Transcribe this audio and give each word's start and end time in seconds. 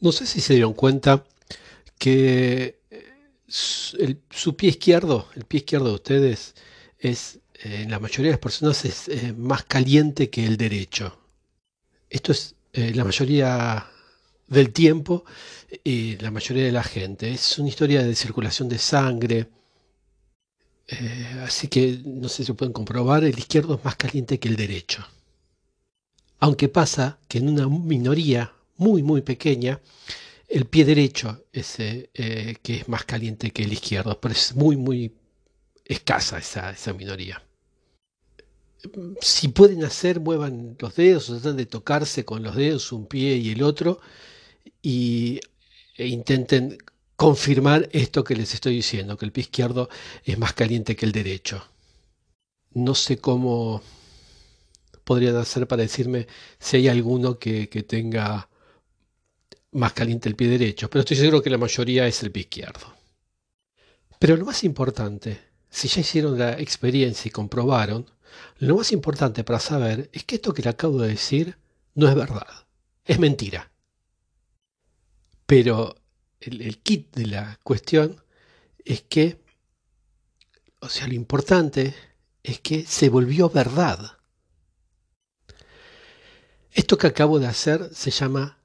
No 0.00 0.12
sé 0.12 0.26
si 0.26 0.40
se 0.40 0.54
dieron 0.54 0.74
cuenta 0.74 1.24
que 1.98 2.80
eh, 2.90 4.16
su 4.30 4.56
pie 4.56 4.70
izquierdo, 4.70 5.28
el 5.34 5.44
pie 5.44 5.58
izquierdo 5.58 5.88
de 5.88 5.94
ustedes, 5.94 6.54
es 6.98 7.40
eh, 7.54 7.82
en 7.82 7.90
la 7.90 7.98
mayoría 7.98 8.26
de 8.26 8.32
las 8.32 8.40
personas 8.40 8.84
es 8.84 9.08
eh, 9.08 9.32
más 9.32 9.64
caliente 9.64 10.28
que 10.30 10.44
el 10.46 10.56
derecho. 10.56 11.18
Esto 12.10 12.32
es 12.32 12.54
la 12.72 13.04
mayoría 13.04 13.86
del 14.48 14.70
tiempo 14.70 15.24
y 15.82 16.18
la 16.18 16.30
mayoría 16.30 16.64
de 16.64 16.72
la 16.72 16.82
gente. 16.84 17.32
Es 17.32 17.58
una 17.58 17.70
historia 17.70 18.02
de 18.02 18.14
circulación 18.14 18.68
de 18.68 18.78
sangre. 18.78 19.48
así 21.42 21.68
que 21.68 22.02
no 22.04 22.28
sé 22.28 22.44
si 22.44 22.52
pueden 22.52 22.74
comprobar, 22.74 23.24
el 23.24 23.38
izquierdo 23.38 23.76
es 23.76 23.84
más 23.84 23.96
caliente 23.96 24.38
que 24.38 24.48
el 24.48 24.56
derecho. 24.56 25.06
Aunque 26.38 26.68
pasa 26.68 27.18
que 27.28 27.38
en 27.38 27.48
una 27.48 27.66
minoría 27.66 28.52
muy, 28.76 29.02
muy 29.02 29.22
pequeña, 29.22 29.80
el 30.48 30.66
pie 30.66 30.84
derecho 30.84 31.44
es 31.52 31.76
eh, 31.78 32.56
que 32.62 32.76
es 32.76 32.88
más 32.88 33.04
caliente 33.04 33.50
que 33.50 33.64
el 33.64 33.72
izquierdo, 33.72 34.20
pero 34.20 34.32
es 34.32 34.54
muy, 34.54 34.76
muy 34.76 35.12
escasa 35.84 36.38
esa, 36.38 36.70
esa 36.70 36.92
minoría. 36.92 37.42
Si 39.20 39.48
pueden 39.48 39.84
hacer, 39.84 40.20
muevan 40.20 40.76
los 40.78 40.94
dedos, 40.94 41.26
tratan 41.26 41.56
de 41.56 41.66
tocarse 41.66 42.24
con 42.24 42.42
los 42.42 42.54
dedos 42.54 42.92
un 42.92 43.06
pie 43.06 43.36
y 43.36 43.50
el 43.50 43.62
otro 43.62 44.00
y, 44.82 45.40
e 45.96 46.06
intenten 46.06 46.78
confirmar 47.16 47.88
esto 47.92 48.22
que 48.22 48.36
les 48.36 48.54
estoy 48.54 48.76
diciendo, 48.76 49.16
que 49.16 49.24
el 49.24 49.32
pie 49.32 49.42
izquierdo 49.42 49.88
es 50.24 50.38
más 50.38 50.52
caliente 50.52 50.94
que 50.94 51.06
el 51.06 51.12
derecho. 51.12 51.66
No 52.72 52.94
sé 52.94 53.18
cómo 53.18 53.82
podrían 55.04 55.36
hacer 55.36 55.66
para 55.66 55.82
decirme 55.82 56.26
si 56.58 56.76
hay 56.76 56.88
alguno 56.88 57.38
que, 57.38 57.68
que 57.68 57.82
tenga 57.82 58.48
más 59.76 59.92
caliente 59.92 60.28
el 60.28 60.36
pie 60.36 60.48
derecho, 60.48 60.88
pero 60.90 61.00
estoy 61.00 61.16
seguro 61.16 61.42
que 61.42 61.50
la 61.50 61.58
mayoría 61.58 62.06
es 62.06 62.22
el 62.22 62.32
pie 62.32 62.42
izquierdo. 62.42 62.94
Pero 64.18 64.36
lo 64.36 64.46
más 64.46 64.64
importante, 64.64 65.40
si 65.68 65.88
ya 65.88 66.00
hicieron 66.00 66.38
la 66.38 66.58
experiencia 66.58 67.28
y 67.28 67.32
comprobaron, 67.32 68.10
lo 68.58 68.76
más 68.76 68.92
importante 68.92 69.44
para 69.44 69.60
saber 69.60 70.10
es 70.12 70.24
que 70.24 70.36
esto 70.36 70.54
que 70.54 70.62
le 70.62 70.70
acabo 70.70 71.00
de 71.00 71.08
decir 71.08 71.56
no 71.94 72.08
es 72.08 72.14
verdad, 72.14 72.66
es 73.04 73.18
mentira. 73.18 73.70
Pero 75.46 75.94
el, 76.40 76.62
el 76.62 76.78
kit 76.78 77.14
de 77.14 77.26
la 77.26 77.60
cuestión 77.62 78.22
es 78.84 79.02
que, 79.02 79.40
o 80.80 80.88
sea, 80.88 81.06
lo 81.06 81.14
importante 81.14 81.94
es 82.42 82.60
que 82.60 82.86
se 82.86 83.08
volvió 83.08 83.50
verdad. 83.50 84.18
Esto 86.72 86.98
que 86.98 87.06
acabo 87.06 87.38
de 87.38 87.46
hacer 87.46 87.90
se 87.94 88.10
llama 88.10 88.55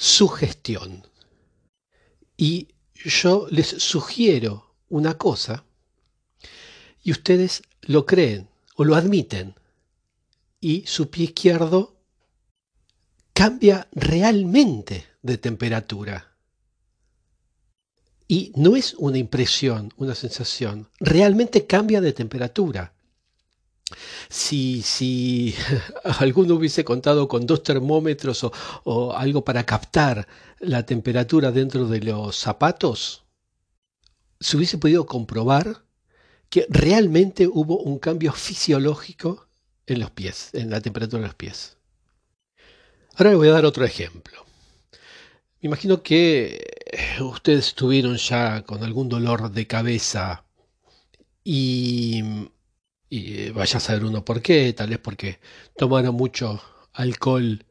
sugestión. 0.00 1.06
Y 2.36 2.68
yo 2.94 3.46
les 3.50 3.68
sugiero 3.68 4.74
una 4.88 5.18
cosa 5.18 5.64
y 7.02 7.12
ustedes 7.12 7.62
lo 7.82 8.06
creen 8.06 8.48
o 8.76 8.84
lo 8.84 8.94
admiten 8.96 9.54
y 10.58 10.86
su 10.86 11.10
pie 11.10 11.24
izquierdo 11.24 11.96
cambia 13.34 13.88
realmente 13.92 15.06
de 15.20 15.36
temperatura. 15.36 16.34
Y 18.26 18.52
no 18.56 18.76
es 18.76 18.94
una 18.94 19.18
impresión, 19.18 19.92
una 19.98 20.14
sensación, 20.14 20.88
realmente 20.98 21.66
cambia 21.66 22.00
de 22.00 22.14
temperatura. 22.14 22.94
Si, 24.28 24.82
si 24.82 25.54
alguno 26.18 26.54
hubiese 26.54 26.84
contado 26.84 27.28
con 27.28 27.46
dos 27.46 27.62
termómetros 27.62 28.44
o, 28.84 29.12
algo 29.12 29.44
para 29.44 29.64
captar 29.64 30.26
la 30.58 30.84
temperatura 30.84 31.50
dentro 31.50 31.86
de 31.86 32.00
los 32.00 32.36
zapatos, 32.36 33.24
se 34.38 34.56
hubiese 34.56 34.78
podido 34.78 35.06
comprobar 35.06 35.84
que 36.48 36.66
realmente 36.68 37.46
hubo 37.46 37.78
un 37.78 37.98
cambio 37.98 38.32
fisiológico 38.32 39.46
en 39.86 40.00
los 40.00 40.10
pies, 40.10 40.50
en 40.52 40.70
la 40.70 40.80
temperatura 40.80 41.22
de 41.22 41.26
los 41.28 41.34
pies. 41.34 41.76
Ahora 43.16 43.30
le 43.30 43.36
voy 43.36 43.48
a 43.48 43.52
dar 43.52 43.64
otro 43.64 43.84
ejemplo. 43.84 44.44
Me 45.60 45.66
imagino 45.66 46.02
que 46.02 46.64
ustedes 47.20 47.68
estuvieron 47.68 48.16
ya 48.16 48.62
con 48.62 48.82
algún 48.82 49.08
dolor 49.08 49.50
de 49.50 49.66
cabeza 49.66 50.44
y 51.44 52.22
y 53.10 53.50
vaya 53.50 53.78
a 53.78 53.80
saber 53.80 54.04
uno 54.04 54.24
por 54.24 54.40
qué, 54.40 54.72
tal 54.72 54.90
vez 54.90 55.00
porque 55.00 55.40
tomaron 55.76 56.14
mucho 56.14 56.62
alcohol 56.94 57.66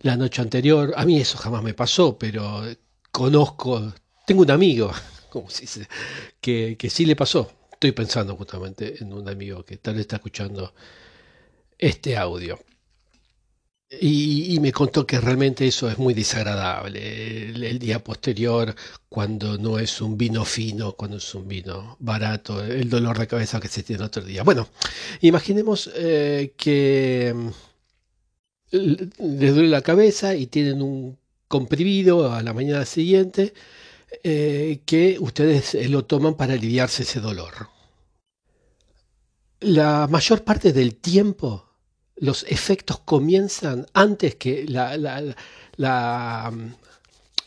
la 0.00 0.16
noche 0.16 0.42
anterior. 0.42 0.92
A 0.96 1.04
mí 1.06 1.18
eso 1.20 1.38
jamás 1.38 1.62
me 1.62 1.72
pasó, 1.72 2.18
pero 2.18 2.64
conozco, 3.12 3.94
tengo 4.26 4.42
un 4.42 4.50
amigo, 4.50 4.92
como 5.30 5.48
se 5.48 5.62
dice, 5.62 5.88
que, 6.40 6.76
que 6.76 6.90
sí 6.90 7.06
le 7.06 7.16
pasó. 7.16 7.50
Estoy 7.72 7.92
pensando 7.92 8.36
justamente 8.36 9.02
en 9.02 9.12
un 9.12 9.28
amigo 9.28 9.64
que 9.64 9.76
tal 9.76 9.94
vez 9.94 10.02
está 10.02 10.16
escuchando 10.16 10.74
este 11.78 12.16
audio. 12.16 12.58
Y, 14.00 14.58
me 14.60 14.72
contó 14.72 15.06
que 15.06 15.20
realmente 15.20 15.66
eso 15.66 15.90
es 15.90 15.98
muy 15.98 16.14
desagradable. 16.14 17.50
El, 17.50 17.78
día 17.78 18.02
posterior, 18.02 18.74
cuando 19.08 19.58
no 19.58 19.78
es 19.78 20.00
un 20.00 20.16
vino 20.16 20.44
fino, 20.46 20.92
cuando 20.92 21.18
es 21.18 21.34
un 21.34 21.46
vino 21.46 21.96
barato, 22.00 22.64
el 22.64 22.88
dolor 22.88 23.18
de 23.18 23.26
cabeza 23.26 23.60
que 23.60 23.68
se 23.68 23.82
tiene 23.82 24.04
otro 24.04 24.22
día. 24.24 24.44
Bueno, 24.44 24.68
imaginemos 25.20 25.90
eh, 25.94 26.54
que 26.56 27.34
mm, 27.36 27.50
les 28.72 29.54
duele 29.54 29.68
la 29.68 29.82
cabeza 29.82 30.34
y 30.34 30.46
tienen 30.46 30.80
un 30.80 31.18
comprimido 31.48 32.32
a 32.32 32.42
la 32.42 32.54
mañana 32.54 32.86
siguiente 32.86 33.52
eh, 34.24 34.80
que 34.86 35.18
ustedes 35.20 35.74
eh, 35.74 35.88
lo 35.88 36.04
toman 36.06 36.34
para 36.34 36.54
aliviarse 36.54 37.02
ese 37.02 37.20
dolor. 37.20 37.68
La 39.60 40.06
mayor 40.10 40.44
parte 40.44 40.72
del 40.72 40.96
tiempo 40.96 41.71
los 42.16 42.44
efectos 42.44 43.00
comienzan 43.00 43.86
antes 43.94 44.36
que, 44.36 44.66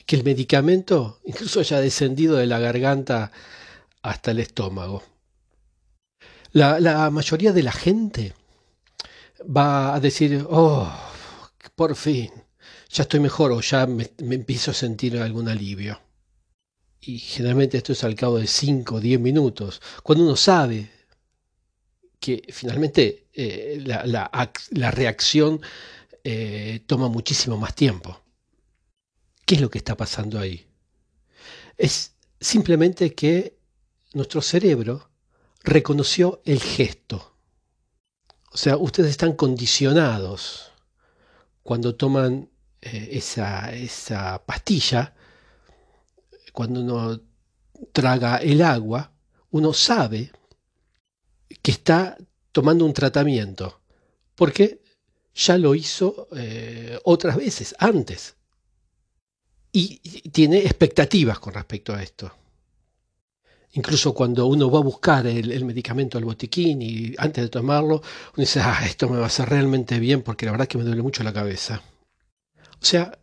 el 0.07 0.23
medicamento 0.23 1.19
incluso 1.25 1.59
haya 1.59 1.79
descendido 1.79 2.35
de 2.35 2.45
la 2.45 2.59
garganta 2.59 3.31
hasta 4.01 4.31
el 4.31 4.39
estómago. 4.39 5.03
La, 6.51 7.09
mayoría 7.11 7.51
de 7.51 7.63
la 7.63 7.71
gente 7.71 8.33
va 9.43 9.93
a 9.93 9.99
decir, 9.99 10.45
oh, 10.49 10.89
por 11.75 11.95
fin, 11.95 12.31
ya 12.89 13.03
estoy 13.03 13.19
mejor 13.19 13.51
o 13.51 13.61
ya 13.61 13.85
me, 13.85 14.11
me 14.23 14.35
empiezo 14.35 14.71
a 14.71 14.73
sentir 14.73 15.17
algún 15.17 15.49
alivio. 15.49 15.99
Y 17.01 17.19
generalmente 17.19 17.77
esto 17.77 17.91
es 17.91 18.03
al 18.03 18.15
cabo 18.15 18.39
de 18.39 18.47
5 18.47 18.95
o 18.95 18.99
10 18.99 19.19
minutos, 19.19 19.81
cuando 20.01 20.23
uno 20.23 20.35
sabe 20.35 20.89
que 22.25 22.43
finalmente 22.51 23.27
eh, 23.33 23.83
la, 23.85 24.91
reacción 24.91 25.61
eh, 26.23 26.81
toma 26.87 27.07
muchísimo 27.07 27.55
más 27.55 27.75
tiempo. 27.75 28.19
¿Qué 29.45 29.53
es 29.53 29.61
lo 29.61 29.69
que 29.69 29.77
está 29.77 29.95
pasando 29.95 30.39
ahí? 30.39 30.65
Es 31.77 32.15
simplemente 32.39 33.13
que 33.13 33.59
nuestro 34.13 34.41
cerebro 34.41 35.11
reconoció 35.63 36.41
el 36.45 36.59
gesto. 36.59 37.37
O 38.51 38.57
sea, 38.57 38.75
ustedes 38.77 39.11
están 39.11 39.33
condicionados 39.33 40.71
cuando 41.61 41.93
toman 41.93 42.49
eh, 42.81 43.09
esa, 43.11 43.71
esa 43.71 44.43
pastilla, 44.47 45.13
cuando 46.53 46.79
uno 46.79 47.21
traga 47.91 48.37
el 48.37 48.63
agua, 48.63 49.11
uno 49.51 49.73
sabe 49.73 50.31
que 51.61 51.71
está 51.71 52.17
tomando 52.51 52.85
un 52.85 52.93
tratamiento, 52.93 53.81
porque 54.35 54.81
ya 55.33 55.57
lo 55.57 55.75
hizo 55.75 56.27
eh, 56.35 56.97
otras 57.03 57.35
veces, 57.35 57.75
antes. 57.79 58.35
Y 59.71 59.99
tiene 60.29 60.59
expectativas 60.59 61.39
con 61.39 61.53
respecto 61.53 61.93
a 61.93 62.01
esto. 62.01 62.31
Incluso 63.73 64.13
cuando 64.13 64.45
uno 64.45 64.71
va 64.71 64.79
a 64.79 64.83
buscar 64.83 65.27
el, 65.27 65.65
medicamento 65.65 66.17
al 66.17 66.23
botiquín 66.23 66.81
y 66.81 67.13
antes 67.17 67.43
de 67.43 67.49
tomarlo, 67.49 67.95
uno 67.95 68.01
dice, 68.37 68.61
ah, 68.61 68.85
esto 68.85 69.09
me 69.09 69.17
va 69.17 69.23
a 69.23 69.27
hacer 69.27 69.49
realmente 69.49 69.99
bien 69.99 70.21
porque 70.21 70.45
la 70.45 70.53
verdad 70.53 70.63
es 70.65 70.69
que 70.69 70.77
me 70.77 70.85
duele 70.85 71.01
mucho 71.01 71.23
la 71.23 71.33
cabeza. 71.33 71.83
O 72.81 72.85
sea, 72.85 73.19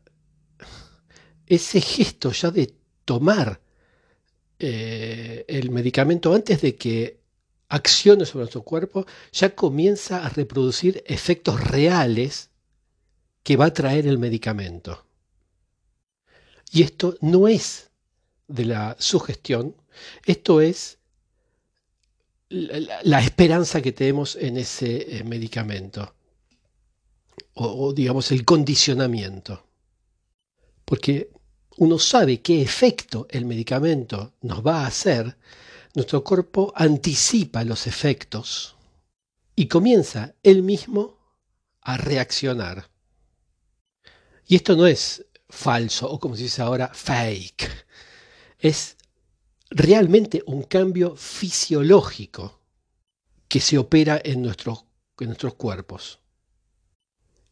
ese 1.47 1.81
gesto 1.81 2.33
ya 2.33 2.51
de 2.51 2.75
tomar 3.07 3.63
eh, 4.59 5.47
el 5.49 5.71
medicamento 5.71 6.35
antes 6.35 6.61
de 6.61 6.77
que 6.77 7.22
acciones 7.73 8.29
sobre 8.29 8.43
nuestro 8.43 8.63
cuerpo, 8.63 9.07
ya 9.33 9.55
comienza 9.55 10.25
a 10.25 10.29
reproducir 10.29 11.03
efectos 11.07 11.59
reales 11.59 12.51
que 13.43 13.57
va 13.57 13.67
a 13.67 13.73
traer 13.73 14.07
el 14.07 14.19
medicamento. 14.19 15.07
Y 16.71 16.83
esto 16.83 17.17
no 17.23 17.49
es 17.49 17.91
de 18.47 18.67
la 18.67 18.97
sugestión, 18.99 19.75
esto 20.27 20.61
es 20.61 20.99
la, 22.51 23.21
esperanza 23.21 23.81
que 23.81 23.93
tenemos 23.93 24.37
en 24.37 24.59
ese 24.59 25.17
eh, 25.17 25.25
medicamento, 25.25 26.15
o, 27.55 27.87
o 27.87 27.93
digamos 27.95 28.31
el 28.33 28.45
condicionamiento. 28.45 29.67
Porque 30.85 31.31
uno 31.79 31.99
sabe 31.99 32.43
qué 32.43 32.61
efecto 32.61 33.27
el 33.31 33.47
medicamento 33.47 34.35
nos 34.43 34.65
va 34.65 34.83
a 34.83 34.89
hacer, 34.89 35.39
nuestro 35.95 36.25
cuerpo 36.25 36.73
anticipa 36.75 37.65
los 37.65 37.87
efectos 37.87 38.77
y 39.55 39.69
comienza 39.69 40.35
él 40.43 40.63
mismo 40.63 41.19
a 41.81 41.97
reaccionar. 41.97 42.91
Y 44.47 44.57
esto 44.57 44.77
no 44.77 44.87
es 44.87 45.25
falso 45.49 46.11
o 46.11 46.19
como 46.19 46.37
se 46.37 46.45
dice 46.45 46.63
ahora, 46.63 46.91
fake. 46.93 47.87
Es 48.59 48.97
realmente 49.71 50.43
un 50.47 50.63
cambio 50.63 51.17
fisiológico 51.17 52.61
que 53.49 53.61
se 53.61 53.77
opera 53.77 54.21
en 54.25 54.43
nuestros, 54.43 54.85
en 55.19 55.27
nuestros 55.27 55.55
cuerpos. 55.55 56.21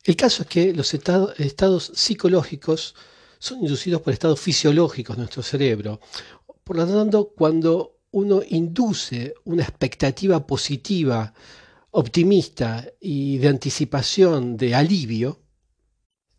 El 0.04 0.16
caso 0.16 0.42
es 0.42 0.48
que 0.48 0.72
los 0.72 0.94
estados 0.94 1.92
psicológicos 1.94 2.94
son 3.38 3.60
inducidos 3.60 4.00
por 4.00 4.12
estados 4.12 4.40
fisiológicos 4.40 5.16
de 5.16 5.20
nuestro 5.20 5.42
cerebro. 5.42 6.00
Por 6.64 6.76
lo 6.76 6.86
tanto, 6.86 7.32
cuando 7.36 7.99
uno 8.12 8.42
induce 8.48 9.34
una 9.44 9.62
expectativa 9.62 10.46
positiva, 10.46 11.32
optimista 11.92 12.86
y 13.00 13.38
de 13.38 13.48
anticipación, 13.48 14.56
de 14.56 14.74
alivio, 14.74 15.40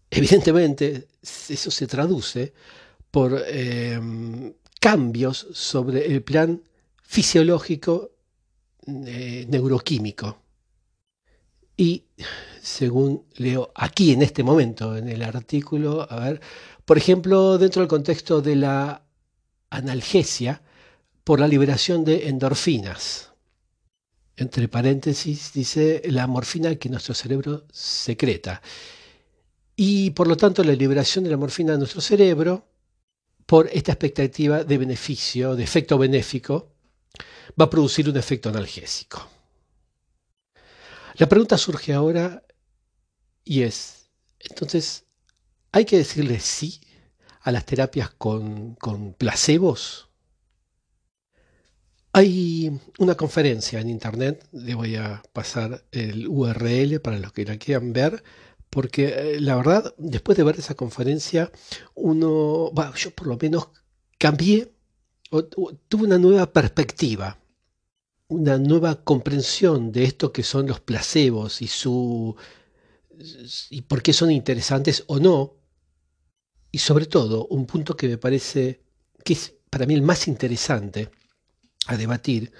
evidentemente 0.09 1.07
eso 1.21 1.71
se 1.71 1.87
traduce 1.87 2.53
por 3.09 3.41
em, 3.47 4.53
cambios 4.79 5.47
sobre 5.53 6.05
el 6.05 6.23
plan 6.23 6.61
fisiológico 7.03 8.11
eh, 8.87 9.45
neuroquímico. 9.49 10.37
Y 11.77 12.05
según 12.61 13.25
leo 13.37 13.71
aquí 13.75 14.11
en 14.11 14.21
este 14.21 14.43
momento 14.43 14.95
en 14.95 15.09
el 15.09 15.23
artículo, 15.23 16.05
a 16.09 16.19
ver, 16.19 16.41
por 16.85 16.97
ejemplo, 16.97 17.57
dentro 17.57 17.81
del 17.81 17.89
contexto 17.89 18.41
de 18.41 18.55
la 18.55 19.03
analgesia 19.69 20.61
por 21.23 21.39
la 21.39 21.47
liberación 21.47 22.03
de 22.03 22.27
endorfinas. 22.27 23.31
Entre 24.35 24.67
paréntesis 24.67 25.53
dice 25.53 26.01
la 26.05 26.25
morfina 26.27 26.75
que 26.75 26.89
nuestro 26.89 27.13
cerebro 27.13 27.65
secreta. 27.71 28.61
Y 29.75 30.11
por 30.11 30.27
lo 30.27 30.37
tanto 30.37 30.63
la 30.63 30.73
liberación 30.73 31.23
de 31.23 31.29
la 31.29 31.37
morfina 31.37 31.73
de 31.73 31.77
nuestro 31.77 32.01
cerebro 32.01 32.67
por 33.45 33.69
esta 33.71 33.91
expectativa 33.91 34.63
de 34.63 34.77
beneficio, 34.77 35.55
de 35.55 35.63
efecto 35.63 35.97
benéfico, 35.97 36.73
va 37.59 37.65
a 37.65 37.69
producir 37.69 38.09
un 38.09 38.17
efecto 38.17 38.49
analgésico. 38.49 39.27
La 41.15 41.27
pregunta 41.27 41.57
surge 41.57 41.93
ahora 41.93 42.43
y 43.43 43.63
es, 43.63 44.09
entonces, 44.39 45.05
¿hay 45.71 45.85
que 45.85 45.97
decirle 45.97 46.39
sí 46.39 46.79
a 47.41 47.51
las 47.51 47.65
terapias 47.65 48.11
con, 48.11 48.75
con 48.75 49.13
placebos? 49.13 50.10
Hay 52.13 52.71
una 52.99 53.15
conferencia 53.15 53.79
en 53.79 53.89
internet, 53.89 54.47
le 54.51 54.75
voy 54.75 54.95
a 54.97 55.23
pasar 55.31 55.85
el 55.91 56.27
URL 56.27 56.99
para 56.99 57.19
los 57.19 57.31
que 57.31 57.45
la 57.45 57.57
quieran 57.57 57.93
ver, 57.93 58.23
porque 58.69 59.35
eh, 59.35 59.39
la 59.39 59.55
verdad, 59.55 59.93
después 59.97 60.37
de 60.37 60.43
ver 60.43 60.57
esa 60.59 60.75
conferencia, 60.75 61.51
uno, 61.95 62.71
yo 62.95 63.11
por 63.11 63.27
lo 63.27 63.37
menos 63.41 63.69
cambié, 64.17 64.73
tuve 65.87 66.03
una 66.03 66.17
nueva 66.17 66.51
perspectiva 66.51 67.41
una 68.31 68.57
nueva 68.57 69.03
comprensión 69.03 69.91
de 69.91 70.05
esto 70.05 70.31
que 70.31 70.43
son 70.43 70.65
los 70.65 70.79
placebos 70.79 71.61
y 71.61 71.67
su 71.67 72.35
y 73.69 73.81
por 73.81 74.01
qué 74.01 74.13
son 74.13 74.31
interesantes 74.31 75.03
o 75.07 75.19
no. 75.19 75.57
Y 76.71 76.77
sobre 76.77 77.05
todo, 77.05 77.45
un 77.47 77.65
punto 77.65 77.97
que 77.97 78.07
me 78.07 78.17
parece 78.17 78.81
que 79.25 79.33
es 79.33 79.53
para 79.69 79.85
mí 79.85 79.93
el 79.93 80.01
más 80.01 80.29
interesante 80.29 81.11
a 81.87 81.97
debatir, 81.97 82.51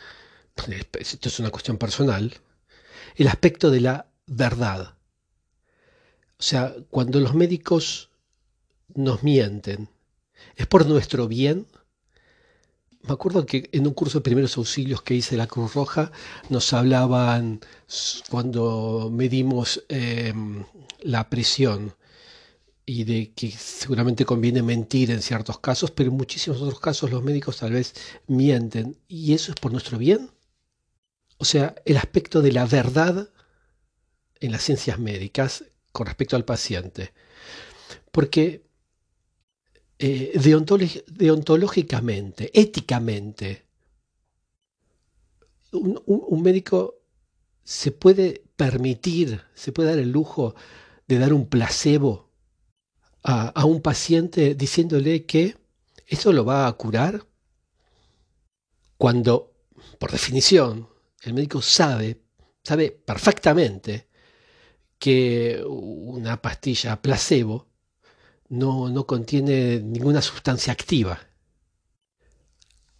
esto 0.99 1.29
es 1.29 1.39
una 1.39 1.49
cuestión 1.49 1.77
personal, 1.77 2.33
el 3.15 3.27
aspecto 3.27 3.71
de 3.71 3.81
la 3.81 4.07
verdad. 4.25 4.95
O 6.39 6.43
sea, 6.43 6.73
cuando 6.89 7.19
los 7.19 7.33
médicos 7.33 8.09
nos 8.93 9.23
mienten, 9.23 9.89
¿es 10.55 10.67
por 10.67 10.85
nuestro 10.85 11.27
bien? 11.27 11.67
me 13.03 13.13
acuerdo 13.13 13.45
que 13.45 13.69
en 13.71 13.87
un 13.87 13.93
curso 13.93 14.19
de 14.19 14.23
primeros 14.23 14.57
auxilios 14.57 15.01
que 15.01 15.15
hice 15.15 15.31
de 15.31 15.39
la 15.39 15.47
Cruz 15.47 15.73
Roja 15.73 16.11
nos 16.49 16.71
hablaban 16.73 17.61
cuando 18.29 19.09
medimos 19.11 19.83
em, 19.89 20.63
la 21.01 21.29
presión 21.29 21.95
y 22.91 23.05
de 23.05 23.31
que 23.33 23.49
seguramente 23.51 24.25
conviene 24.25 24.61
mentir 24.61 25.11
en 25.11 25.21
ciertos 25.21 25.59
casos, 25.59 25.91
pero 25.91 26.09
en 26.09 26.17
muchísimos 26.17 26.61
otros 26.61 26.81
casos 26.81 27.09
los 27.09 27.23
médicos 27.23 27.55
tal 27.57 27.71
vez 27.71 27.93
mienten. 28.27 28.97
¿Y 29.07 29.33
eso 29.33 29.53
es 29.53 29.59
por 29.61 29.71
nuestro 29.71 29.97
bien? 29.97 30.29
O 31.37 31.45
sea, 31.45 31.73
el 31.85 31.95
aspecto 31.95 32.41
de 32.41 32.51
la 32.51 32.65
verdad 32.65 33.29
en 34.41 34.51
las 34.51 34.63
ciencias 34.63 34.99
médicas 34.99 35.63
con 35.93 36.05
respecto 36.05 36.35
al 36.35 36.43
paciente. 36.43 37.13
Porque 38.11 38.65
eh, 39.97 40.33
deontológicamente, 41.07 42.51
éticamente, 42.53 43.67
un, 45.71 46.41
médico 46.43 46.95
se 47.63 47.93
puede 47.93 48.43
permitir, 48.57 49.45
se 49.53 49.71
puede 49.71 49.91
dar 49.91 49.99
el 49.99 50.11
lujo 50.11 50.55
de 51.07 51.19
dar 51.19 51.31
un 51.31 51.47
placebo 51.47 52.30
a, 53.23 53.65
un 53.65 53.81
paciente 53.81 54.55
diciéndole 54.55 55.25
que 55.25 55.57
eso 56.07 56.33
lo 56.33 56.43
va 56.45 56.67
a 56.67 56.73
curar, 56.73 57.25
cuando, 58.97 59.53
por 59.99 60.11
definición, 60.11 60.89
el 61.21 61.33
médico 61.33 61.61
sabe, 61.61 62.21
sabe 62.63 62.91
perfectamente 62.91 64.07
que 64.99 65.63
una 65.65 66.41
pastilla 66.41 67.01
placebo 67.01 67.67
no, 68.49 69.05
contiene 69.07 69.79
ninguna 69.79 70.21
sustancia 70.21 70.73
activa. 70.73 71.19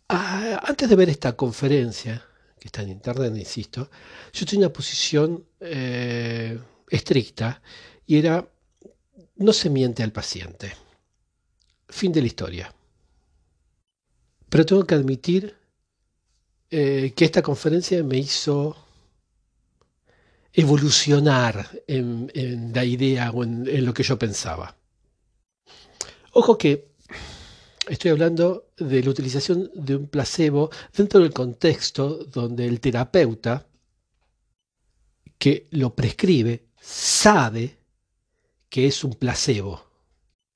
Ah, 0.10 0.62
antes 0.66 0.90
de 0.90 0.96
ver 0.96 1.10
esta 1.10 1.36
conferencia, 1.36 2.26
que 2.60 2.68
está 2.68 2.82
en 2.82 2.90
internet, 2.90 3.36
insisto, 3.36 3.90
yo 4.34 4.46
tenía 4.46 4.68
una 4.68 4.74
posición 4.74 5.46
eh, 5.60 6.60
estricta 6.90 7.62
y 8.06 8.18
era, 8.18 8.50
no 9.36 9.54
se 9.54 9.70
miente 9.70 10.04
al 10.04 10.12
paciente. 10.12 10.74
Fin 11.88 12.12
de 12.12 12.22
la 12.22 12.28
historia. 12.28 12.74
Pero 14.50 14.66
tengo 14.66 14.86
que 14.86 14.96
admitir 14.96 15.56
eh, 16.70 17.13
que 17.16 17.25
esta 17.25 17.42
conferencia 17.42 18.04
me 18.04 18.18
hizo 18.18 18.75
evolucionar 20.54 21.70
en, 21.88 22.72
la 22.74 22.84
idea 22.84 23.32
o 23.32 23.44
en 23.44 23.86
lo 23.86 23.94
que 23.94 24.04
yo 24.04 24.20
pensaba. 24.20 24.75
Ojo 26.34 26.58
que 26.58 26.92
estoy 27.88 28.12
hablando 28.12 28.72
de 28.78 29.04
la 29.04 29.10
utilización 29.10 29.70
de 29.74 29.98
un 29.98 30.08
placebo 30.08 30.70
dentro 30.96 31.20
del 31.20 31.34
contexto 31.34 32.24
donde 32.25 32.66
el 32.66 32.80
terapeuta 32.80 33.68
que 35.38 35.68
lo 35.72 35.94
prescribe 35.94 36.68
sabe 36.80 37.81
que 38.72 38.88
es 38.88 39.04
un 39.04 39.13
placebo, 39.16 39.86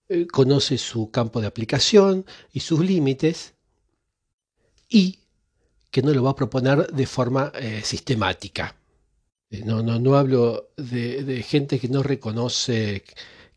eh, 0.07 0.25
conoce 0.25 0.77
su 0.77 1.11
campo 1.11 1.41
de 1.41 1.47
aplicación 1.47 2.25
y 2.53 2.61
sus 2.61 2.79
límites 2.79 3.53
y 4.87 5.19
que 5.91 6.01
no 6.01 6.13
lo 6.13 6.23
va 6.23 6.31
a 6.31 6.35
proponer 6.35 6.87
de 6.87 7.05
forma 7.05 7.51
eh, 7.53 7.81
sistemática. 7.83 8.77
Eh, 9.51 9.63
no, 9.65 9.83
no, 9.83 9.99
no 9.99 10.15
hablo 10.15 10.71
de 10.77 11.43
gente 11.45 11.77
que 11.77 11.89
no 11.89 12.03
reconoce 12.03 13.03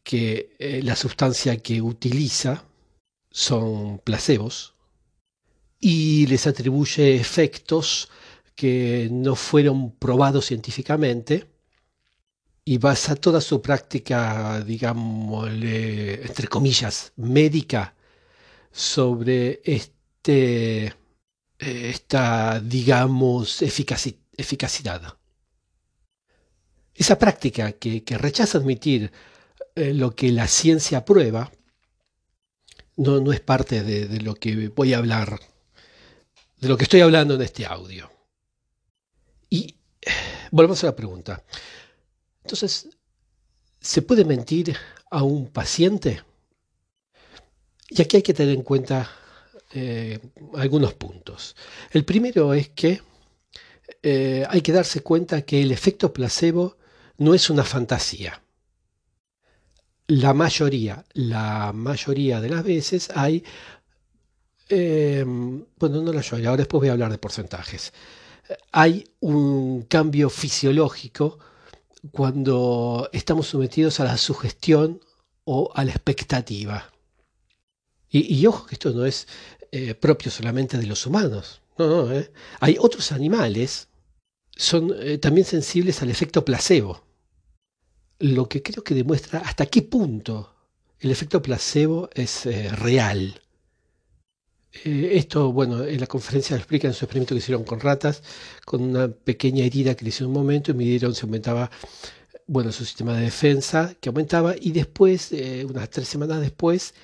que 0.02 0.56
la 0.82 0.96
sustancia 0.96 1.58
que 1.58 1.80
utiliza 1.80 2.64
son 3.30 3.98
placebos 3.98 4.74
y 5.78 6.26
les 6.26 6.46
atribuye 6.46 7.14
efectos 7.14 8.08
que 8.56 9.08
no 9.12 9.36
fueron 9.36 9.92
probados 9.92 10.46
científicamente 10.46 11.46
y 12.70 12.76
basa 12.76 13.16
toda 13.16 13.40
su 13.40 13.62
práctica, 13.62 14.60
digamos, 14.60 15.48
entre 15.48 16.48
comillas, 16.48 17.12
médica 17.16 17.94
sobre 18.70 19.62
este, 19.64 20.84
eh, 20.84 20.94
esta, 21.58 22.60
digamos, 22.60 23.62
eficacidad. 23.62 25.16
Esa 26.94 27.18
práctica 27.18 27.72
que 27.72 28.18
rechaza 28.18 28.58
admitir 28.58 29.12
eh, 29.74 29.94
lo 29.94 30.14
que 30.14 30.30
la 30.30 30.46
ciencia 30.46 31.06
prueba 31.06 31.50
no, 32.96 33.18
no 33.20 33.32
es 33.32 33.40
parte 33.40 33.82
de, 33.82 34.20
lo 34.20 34.34
que 34.34 34.68
voy 34.68 34.92
a 34.92 34.98
hablar, 34.98 35.40
de 36.60 36.68
lo 36.68 36.76
que 36.76 36.84
estoy 36.84 37.00
hablando 37.00 37.32
en 37.34 37.40
este 37.40 37.64
audio. 37.64 38.10
Y 39.48 39.74
volvemos 40.50 40.84
a 40.84 40.88
la 40.88 40.96
pregunta. 40.96 41.42
Entonces, 42.48 42.88
¿se 43.78 44.00
puede 44.00 44.24
mentir 44.24 44.74
a 45.10 45.22
un 45.22 45.48
paciente? 45.48 46.22
Y 47.90 48.00
aquí 48.00 48.16
hay 48.16 48.22
que 48.22 48.32
tener 48.32 48.54
en 48.54 48.62
cuenta 48.62 49.10
eh, 49.74 50.18
algunos 50.54 50.94
puntos. 50.94 51.54
El 51.90 52.06
primero 52.06 52.54
es 52.54 52.70
que 52.70 53.02
eh, 54.02 54.46
hay 54.48 54.62
que 54.62 54.72
darse 54.72 55.02
cuenta 55.02 55.42
que 55.42 55.60
el 55.60 55.72
efecto 55.72 56.10
placebo 56.10 56.78
no 57.18 57.34
es 57.34 57.50
una 57.50 57.64
fantasía. 57.64 58.42
La 60.06 60.32
mayoría, 60.32 61.04
la 61.12 61.74
mayoría 61.74 62.40
de 62.40 62.48
las 62.48 62.64
veces 62.64 63.10
hay, 63.14 63.44
eh, 64.70 65.22
bueno, 65.26 66.00
no 66.00 66.12
la 66.14 66.20
mayoría, 66.20 66.48
ahora 66.48 66.62
después 66.62 66.80
voy 66.80 66.88
a 66.88 66.92
hablar 66.92 67.10
de 67.10 67.18
porcentajes. 67.18 67.92
Hay 68.72 69.06
un 69.20 69.82
cambio 69.82 70.30
fisiológico 70.30 71.38
cuando 72.12 73.08
estamos 73.12 73.48
sometidos 73.48 74.00
a 74.00 74.04
la 74.04 74.16
sugestión 74.16 75.00
o 75.44 75.70
a 75.74 75.84
la 75.84 75.92
expectativa. 75.92 76.92
Y, 78.10 78.46
ojo 78.46 78.66
que 78.66 78.74
esto 78.74 78.90
no 78.90 79.04
es 79.04 79.28
eh, 79.70 79.94
propio 79.94 80.30
solamente 80.30 80.78
de 80.78 80.86
los 80.86 81.06
humanos. 81.06 81.60
No, 81.76 81.88
no, 81.88 82.12
¿eh? 82.12 82.32
Hay 82.60 82.76
otros 82.80 83.12
animales, 83.12 83.88
son 84.56 84.94
eh, 84.98 85.18
también 85.18 85.46
sensibles 85.46 86.00
al 86.02 86.10
efecto 86.10 86.44
placebo. 86.44 87.04
Lo 88.18 88.48
que 88.48 88.62
creo 88.62 88.82
que 88.82 88.94
demuestra 88.94 89.40
hasta 89.40 89.66
qué 89.66 89.82
punto 89.82 90.54
el 91.00 91.10
efecto 91.10 91.42
placebo 91.42 92.08
es 92.14 92.46
real. 92.72 93.40
Esto, 94.72 95.52
bueno, 95.52 95.84
en 95.84 96.00
la 96.00 96.06
conferencia 96.06 96.56
lo 96.56 96.60
explica 96.60 96.88
en 96.88 96.94
su 96.94 97.04
experimento 97.04 97.34
que 97.34 97.38
hicieron 97.38 97.64
con 97.64 97.80
ratas, 97.80 98.22
con 98.64 98.82
una 98.82 99.08
pequeña 99.08 99.64
herida 99.64 99.94
que 99.94 100.04
le 100.04 100.10
hicieron 100.10 100.30
un 100.30 100.42
momento 100.42 100.70
y 100.70 100.74
midieron 100.74 101.14
si 101.14 101.22
aumentaba, 101.22 101.70
bueno, 102.46 102.70
su 102.72 102.84
sistema 102.84 103.14
de 103.14 103.22
defensa, 103.22 103.94
que 104.00 104.08
aumentaba, 104.08 104.54
y 104.60 104.72
después, 104.72 105.32
unas 105.68 105.90
tres 105.90 106.08
semanas 106.08 106.40
después, 106.40 106.94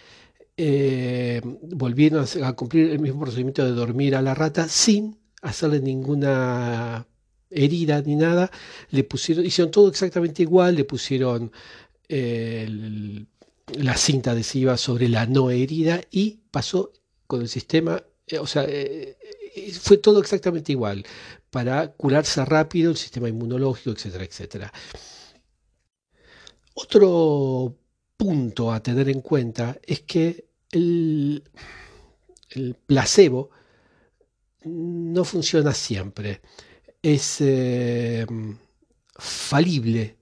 eh, 0.56 1.40
volvieron 1.62 2.24
a, 2.42 2.52
cumplir 2.52 2.90
el 2.90 3.00
mismo 3.00 3.20
procedimiento 3.20 3.64
de 3.64 3.72
dormir 3.72 4.14
a 4.14 4.22
la 4.22 4.34
rata 4.34 4.68
sin 4.68 5.18
hacerle 5.42 5.80
ninguna 5.80 7.06
herida 7.50 8.02
ni 8.02 8.16
nada. 8.16 8.50
Le 8.90 9.04
pusieron, 9.04 9.44
hicieron 9.44 9.70
todo 9.70 9.88
exactamente 9.88 10.42
igual, 10.42 10.76
le 10.76 10.84
pusieron 10.84 11.50
eh, 12.08 12.68
la 13.78 13.96
cinta 13.96 14.32
adhesiva 14.32 14.76
sobre 14.76 15.08
la 15.08 15.26
no 15.26 15.50
herida 15.50 16.02
y 16.10 16.40
pasó 16.50 16.92
con 17.26 17.40
el 17.40 17.48
sistema, 17.48 18.02
eh, 18.26 18.38
o 18.38 18.46
sea, 18.46 18.66
fue 19.80 19.98
todo 19.98 20.20
exactamente 20.20 20.72
igual 20.72 21.04
para 21.50 21.92
curarse 21.92 22.44
rápido 22.44 22.90
el 22.90 22.96
sistema 22.96 23.28
inmunológico, 23.28 23.90
etcétera, 23.90 24.24
etcétera. 24.24 24.72
Otro 26.74 27.76
punto 28.16 28.72
a 28.72 28.82
tener 28.82 29.08
en 29.08 29.20
cuenta 29.20 29.78
es 29.82 30.00
que 30.00 30.48
el, 30.72 31.44
placebo 32.86 33.50
no 34.64 35.24
funciona 35.24 35.72
siempre. 35.72 36.40
Es 37.02 37.40
eh, 37.40 38.26
falible 39.16 40.16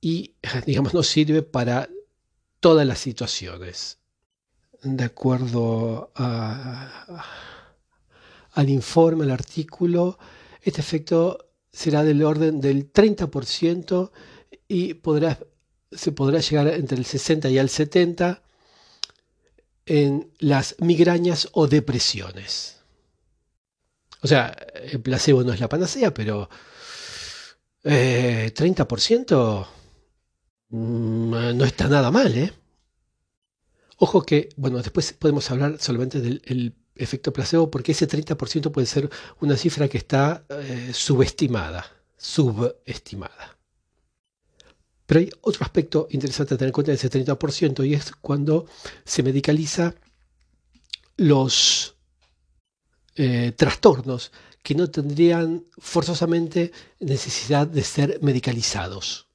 y, 0.00 0.34
digamos, 0.66 0.92
no 0.94 1.02
sirve 1.02 1.42
para 1.42 1.88
todas 2.60 2.86
las 2.86 2.98
situaciones. 2.98 3.97
De 4.82 5.04
acuerdo 5.04 6.12
al 8.52 8.68
informe, 8.68 9.24
al 9.24 9.32
artículo, 9.32 10.18
este 10.62 10.80
efecto 10.80 11.50
será 11.72 12.04
del 12.04 12.22
orden 12.22 12.60
del 12.60 12.92
30% 12.92 14.10
y 14.68 15.00
se 15.90 16.12
podrá 16.12 16.40
llegar 16.40 16.68
entre 16.68 16.96
el 16.98 17.04
60 17.04 17.50
y 17.50 17.58
el 17.58 17.68
70 17.68 18.42
en 19.86 20.30
las 20.38 20.76
migrañas 20.78 21.48
o 21.52 21.66
depresiones. 21.66 22.76
O 24.20 24.26
sea, 24.26 24.56
el 24.74 25.00
placebo 25.00 25.42
no 25.42 25.52
es 25.52 25.60
la 25.60 25.68
panacea, 25.68 26.12
pero 26.12 26.48
30% 27.82 29.62
eh, 29.62 29.66
mm, 30.68 31.56
no 31.56 31.64
está 31.64 31.88
nada 31.88 32.10
mal, 32.10 32.36
¿eh? 32.36 32.52
Ojo 34.00 34.22
que, 34.22 34.48
bueno, 34.56 34.78
después 34.78 35.12
podemos 35.12 35.50
hablar 35.50 35.78
solamente 35.80 36.20
del 36.20 36.74
efecto 36.94 37.32
placebo, 37.32 37.70
porque 37.70 37.92
ese 37.92 38.08
30% 38.08 38.70
puede 38.70 38.86
ser 38.86 39.10
una 39.40 39.56
cifra 39.56 39.88
que 39.88 39.98
está 39.98 40.44
eh, 40.48 40.90
subestimada, 40.94 41.84
subestimada. 42.16 43.58
Pero 45.04 45.20
hay 45.20 45.30
otro 45.40 45.64
aspecto 45.64 46.06
interesante 46.10 46.54
a 46.54 46.58
tener 46.58 46.68
en 46.68 46.74
cuenta 46.74 46.92
de 46.92 46.96
ese 46.96 47.10
30% 47.10 47.86
y 47.86 47.94
es 47.94 48.12
cuando 48.12 48.66
se 49.04 49.24
medicaliza 49.24 49.94
los 51.16 51.96
eh, 53.16 53.52
trastornos 53.56 54.30
que 54.62 54.76
no 54.76 54.88
tendrían 54.90 55.64
forzosamente 55.76 56.70
necesidad 57.00 57.66
de 57.66 57.82
ser 57.82 58.18
medicalizados. 58.22 59.26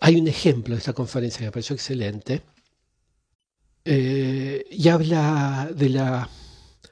Hay 0.00 0.16
un 0.16 0.28
ejemplo 0.28 0.74
de 0.74 0.80
esta 0.80 0.92
conferencia 0.92 1.38
que 1.38 1.44
me 1.46 1.52
pareció 1.52 1.74
excelente 1.74 2.42
eh, 3.84 4.66
y 4.70 4.88
habla 4.88 5.70
de 5.74 5.88
la 5.88 6.28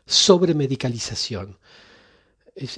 sobremedicalización. 0.06 1.58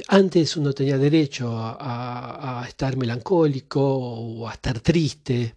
Antes 0.09 0.57
uno 0.57 0.73
tenía 0.73 0.99
derecho 0.99 1.51
a, 1.55 2.65
estar 2.69 2.97
melancólico 2.97 3.81
o 3.83 4.49
a 4.49 4.53
estar 4.53 4.81
triste 4.81 5.57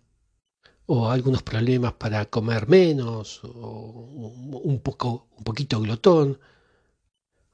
o 0.88 1.09
algunos 1.09 1.43
problemas 1.43 1.93
para 1.93 2.25
comer 2.25 2.67
menos 2.67 3.41
o 3.43 4.31
un, 4.63 4.79
poco, 4.79 5.27
un 5.38 5.43
poquito 5.43 5.79
glotón 5.81 6.39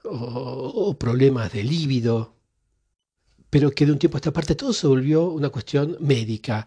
o, 0.03 0.95
problemas 0.97 1.51
de 1.53 1.63
líbido 1.63 2.35
pero 3.51 3.69
que 3.71 3.85
de 3.85 3.91
un 3.91 3.99
tiempo 3.99 4.17
a 4.17 4.19
esta 4.19 4.31
parte 4.33 4.55
todo 4.55 4.73
se 4.73 4.87
volvió 4.87 5.25
una 5.29 5.49
cuestión 5.49 5.97
médica. 5.99 6.65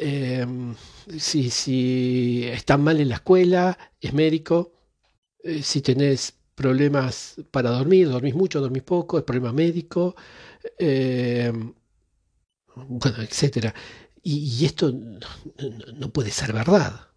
Em, 0.00 0.74
si, 1.18 1.48
si 1.50 2.44
estás 2.44 2.78
mal 2.78 3.00
en 3.00 3.08
la 3.08 3.16
escuela, 3.16 3.78
es 4.00 4.12
médico. 4.12 4.72
Eh, 5.44 5.62
si 5.62 5.80
tenés 5.80 6.34
problemas 6.54 7.36
para 7.52 7.70
dormir, 7.70 8.08
dormís 8.08 8.34
mucho, 8.34 8.60
dormís 8.60 8.82
poco, 8.82 9.18
es 9.18 9.24
problema 9.24 9.52
médico, 9.52 10.16
eh, 10.78 11.52
bueno, 12.74 13.22
etcétera. 13.22 13.74
Y, 14.22 14.64
esto 14.64 14.92
no, 14.92 16.12
puede 16.12 16.30
ser 16.30 16.52
verdad. 16.52 17.08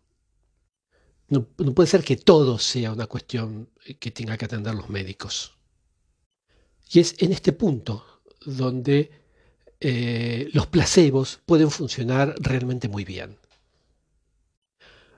No, 1.30 1.46
puede 1.46 1.88
ser 1.88 2.04
que 2.04 2.18
todo 2.18 2.60
sea 2.60 2.92
una 2.92 3.08
cuestión 3.08 3.70
que 4.00 4.12
tenga 4.12 4.38
que 4.38 4.46
atender 4.46 4.76
los 4.76 4.90
médicos. 4.90 5.58
Y 6.92 7.00
es 7.00 7.16
en 7.20 7.32
este 7.32 7.54
punto 7.54 8.17
donde 8.48 9.12
eh, 9.80 10.50
los 10.54 10.68
placebos 10.68 11.40
pueden 11.46 11.70
funcionar 11.70 12.34
realmente 12.40 12.88
muy 12.88 13.04
bien. 13.04 13.38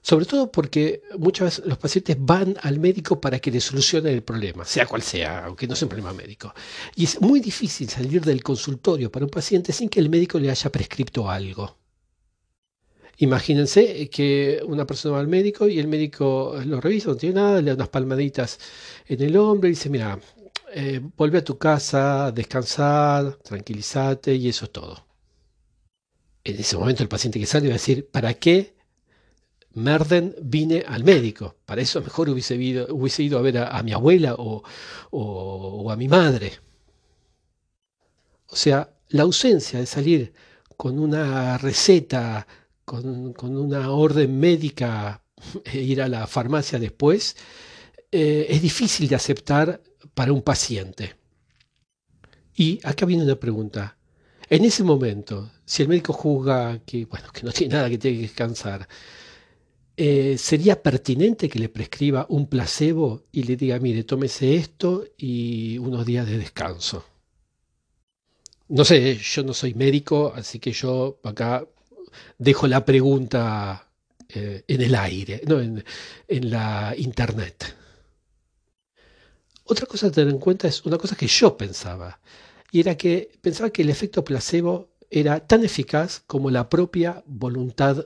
Sobre 0.02 0.26
todo 0.26 0.52
porque 0.52 1.04
muchas 1.18 1.46
veces 1.46 1.66
los 1.66 1.78
pacientes 1.78 2.18
van 2.20 2.56
al 2.62 2.80
médico 2.80 3.20
para 3.20 3.40
que 3.40 3.52
le 3.52 3.60
solucione 3.60 4.12
el 4.12 4.24
problema, 4.24 4.66
sea 4.66 4.86
cual 4.86 5.02
sea, 5.02 5.46
aunque 5.46 5.68
no 5.68 5.76
sea 5.76 5.86
un 5.86 5.90
problema 5.90 6.14
médico. 6.14 6.54
Y 6.96 7.04
es 7.04 7.22
muy 7.22 7.40
difícil 7.40 7.90
salir 7.90 8.22
del 8.22 8.42
consultorio 8.42 9.12
para 9.12 9.26
un 9.26 9.32
paciente 9.32 9.72
sin 9.74 9.90
que 9.90 10.00
el 10.00 10.10
médico 10.10 10.40
le 10.40 10.50
haya 10.50 10.72
prescripto 10.72 11.30
algo. 11.30 11.78
Imagínense 13.18 14.10
que 14.10 14.62
una 14.66 14.88
persona 14.88 15.16
va 15.16 15.20
al 15.20 15.28
médico 15.28 15.68
y 15.68 15.78
el 15.78 15.90
médico 15.90 16.56
lo 16.66 16.80
revisa, 16.80 17.10
no 17.10 17.18
tiene 17.18 17.36
nada, 17.36 17.62
le 17.62 17.72
da 17.72 17.76
unas 17.76 17.90
palmaditas 17.90 18.58
en 19.06 19.22
el 19.22 19.36
hombro 19.36 19.68
y 19.68 19.72
dice, 19.72 19.90
mira, 19.90 20.18
eh, 20.74 21.02
vuelve 21.18 21.40
a 21.40 21.44
tu 21.44 21.58
casa, 21.58 22.32
descansar, 22.32 23.36
tranquilízate 23.38 24.36
y 24.36 24.50
eso 24.50 24.66
es 24.66 24.72
todo. 24.72 25.06
En 26.44 26.60
ese 26.60 26.78
momento 26.78 27.04
el 27.04 27.10
paciente 27.10 27.40
que 27.40 27.46
sale 27.46 27.68
va 27.68 27.74
a 27.74 27.78
decir, 27.78 28.10
¿para 28.10 28.34
qué 28.34 28.80
Merden 29.74 30.36
vine 30.42 30.84
al 30.88 31.04
médico. 31.04 31.56
Para 31.66 31.82
eso 31.82 32.02
mejor 32.02 32.30
hubiese 32.30 32.56
ido, 32.56 32.88
hubiese 32.94 33.24
ido 33.24 33.38
a 33.38 33.42
ver 33.42 33.60
a, 33.60 33.82
mi 33.84 33.94
abuela 33.94 34.36
o, 34.38 35.92
a 35.92 35.96
mi 35.96 36.08
madre. 36.08 36.54
O 38.48 38.56
sea, 38.56 38.90
la 39.10 39.24
ausencia 39.24 39.80
de 39.80 39.86
salir 39.86 40.34
con 40.76 40.98
una 40.98 41.58
receta, 41.58 42.48
con, 42.84 43.36
una 43.42 43.92
orden 43.92 44.40
médica 44.40 45.24
e 45.66 45.80
ir 45.82 46.02
a 46.02 46.08
la 46.08 46.26
farmacia 46.26 46.80
después, 46.80 47.36
eh, 48.12 48.48
es 48.50 48.62
difícil 48.62 49.08
de 49.08 49.16
aceptar 49.16 49.82
para 50.20 50.34
un 50.34 50.42
paciente. 50.42 51.16
Y 52.54 52.82
acá 52.84 53.06
viene 53.06 53.24
una 53.24 53.40
pregunta. 53.40 53.96
En 54.50 54.66
ese 54.66 54.84
momento, 54.84 55.50
si 55.64 55.84
el 55.84 55.88
médico 55.88 56.12
juzga 56.12 56.80
que, 56.80 57.06
bueno, 57.06 57.32
que 57.32 57.44
no 57.44 57.54
tiene 57.54 57.76
nada 57.76 57.90
que 57.90 57.98
tiene 57.98 58.18
que 58.18 58.24
descansar, 58.24 58.86
eh, 59.96 60.36
¿sería 60.38 60.84
pertinente 60.84 61.48
que 61.48 61.60
le 61.60 61.70
prescriba 61.70 62.26
un 62.28 62.48
placebo 62.48 63.28
y 63.32 63.44
le 63.44 63.56
diga, 63.56 63.80
mire, 63.80 64.04
tómese 64.04 64.58
esto 64.58 65.06
y 65.18 65.78
unos 65.78 66.06
días 66.06 66.28
de 66.28 66.38
descanso? 66.38 67.06
No 68.68 68.84
sé, 68.84 69.16
yo 69.16 69.44
no 69.44 69.54
soy 69.54 69.74
médico, 69.74 70.34
así 70.36 70.60
que 70.60 70.74
yo 70.74 71.22
acá 71.24 71.66
dejo 72.38 72.68
la 72.68 72.84
pregunta 72.84 73.88
eh, 74.28 74.66
en 74.68 74.82
el 74.82 74.96
aire, 74.96 75.44
no 75.48 75.62
en, 75.62 75.82
en 76.28 76.52
la 76.52 76.94
internet. 76.98 77.80
Otra 79.72 79.86
cosa 79.86 80.08
a 80.08 80.12
tener 80.12 80.34
en 80.34 80.40
cuenta 80.40 80.68
es 80.68 80.84
una 80.84 80.98
cosa 80.98 81.16
que 81.16 81.28
yo 81.28 81.56
pensaba, 81.56 82.20
y 82.72 82.80
era 82.80 82.98
que 82.98 83.38
pensaba 83.40 83.70
que 83.70 83.84
el 83.84 83.92
efecto 83.92 84.24
placebo 84.24 84.90
era 85.12 85.46
tan 85.46 85.64
eficaz 85.64 86.24
como 86.26 86.50
la 86.50 86.68
propia 86.70 87.24
voluntad 87.28 88.04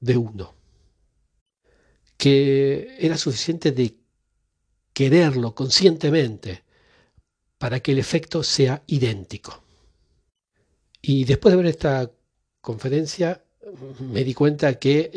de 0.00 0.16
uno, 0.16 0.56
que 2.16 2.96
era 2.98 3.16
suficiente 3.16 3.70
de 3.70 3.96
quererlo 4.92 5.54
conscientemente 5.54 6.64
para 7.56 7.78
que 7.78 7.92
el 7.92 8.00
efecto 8.00 8.42
sea 8.42 8.82
idéntico. 8.88 9.62
Y 11.02 11.24
después 11.24 11.52
de 11.52 11.56
ver 11.62 11.66
esta 11.66 12.10
conferencia 12.60 13.44
me 14.00 14.24
di 14.24 14.34
cuenta 14.34 14.76
que 14.80 15.12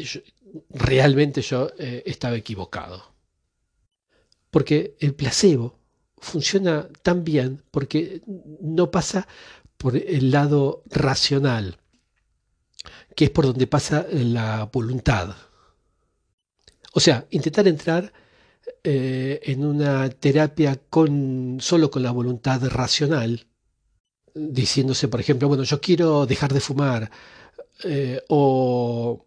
realmente 0.70 1.42
yo 1.42 1.72
eh, 1.80 2.04
estaba 2.06 2.36
equivocado. 2.36 3.12
Porque 4.52 4.96
el 5.00 5.16
placebo 5.16 5.79
funciona 6.22 6.88
tan 7.02 7.24
bien 7.24 7.64
porque 7.72 8.22
no 8.62 8.92
pasa 8.92 9.28
por 9.78 9.96
el 9.96 10.32
lado 10.32 10.84
racional, 10.90 11.78
que 13.16 13.26
es 13.26 13.32
por 13.32 13.46
donde 13.46 13.68
pasa 13.68 14.06
la 14.12 14.70
voluntad. 14.72 15.36
O 16.94 17.00
sea, 17.00 17.26
intentar 17.30 17.68
entrar 17.68 18.12
eh, 18.84 19.40
en 19.44 19.66
una 19.66 20.10
terapia 20.10 20.80
con, 20.90 21.58
solo 21.62 21.90
con 21.92 22.04
la 22.04 22.12
voluntad 22.12 22.62
racional, 22.70 23.48
diciéndose, 24.34 25.08
por 25.08 25.20
ejemplo, 25.20 25.48
bueno, 25.48 25.64
yo 25.64 25.82
quiero 25.82 26.26
dejar 26.26 26.54
de 26.54 26.60
fumar, 26.60 27.12
eh, 27.84 28.22
o 28.30 29.26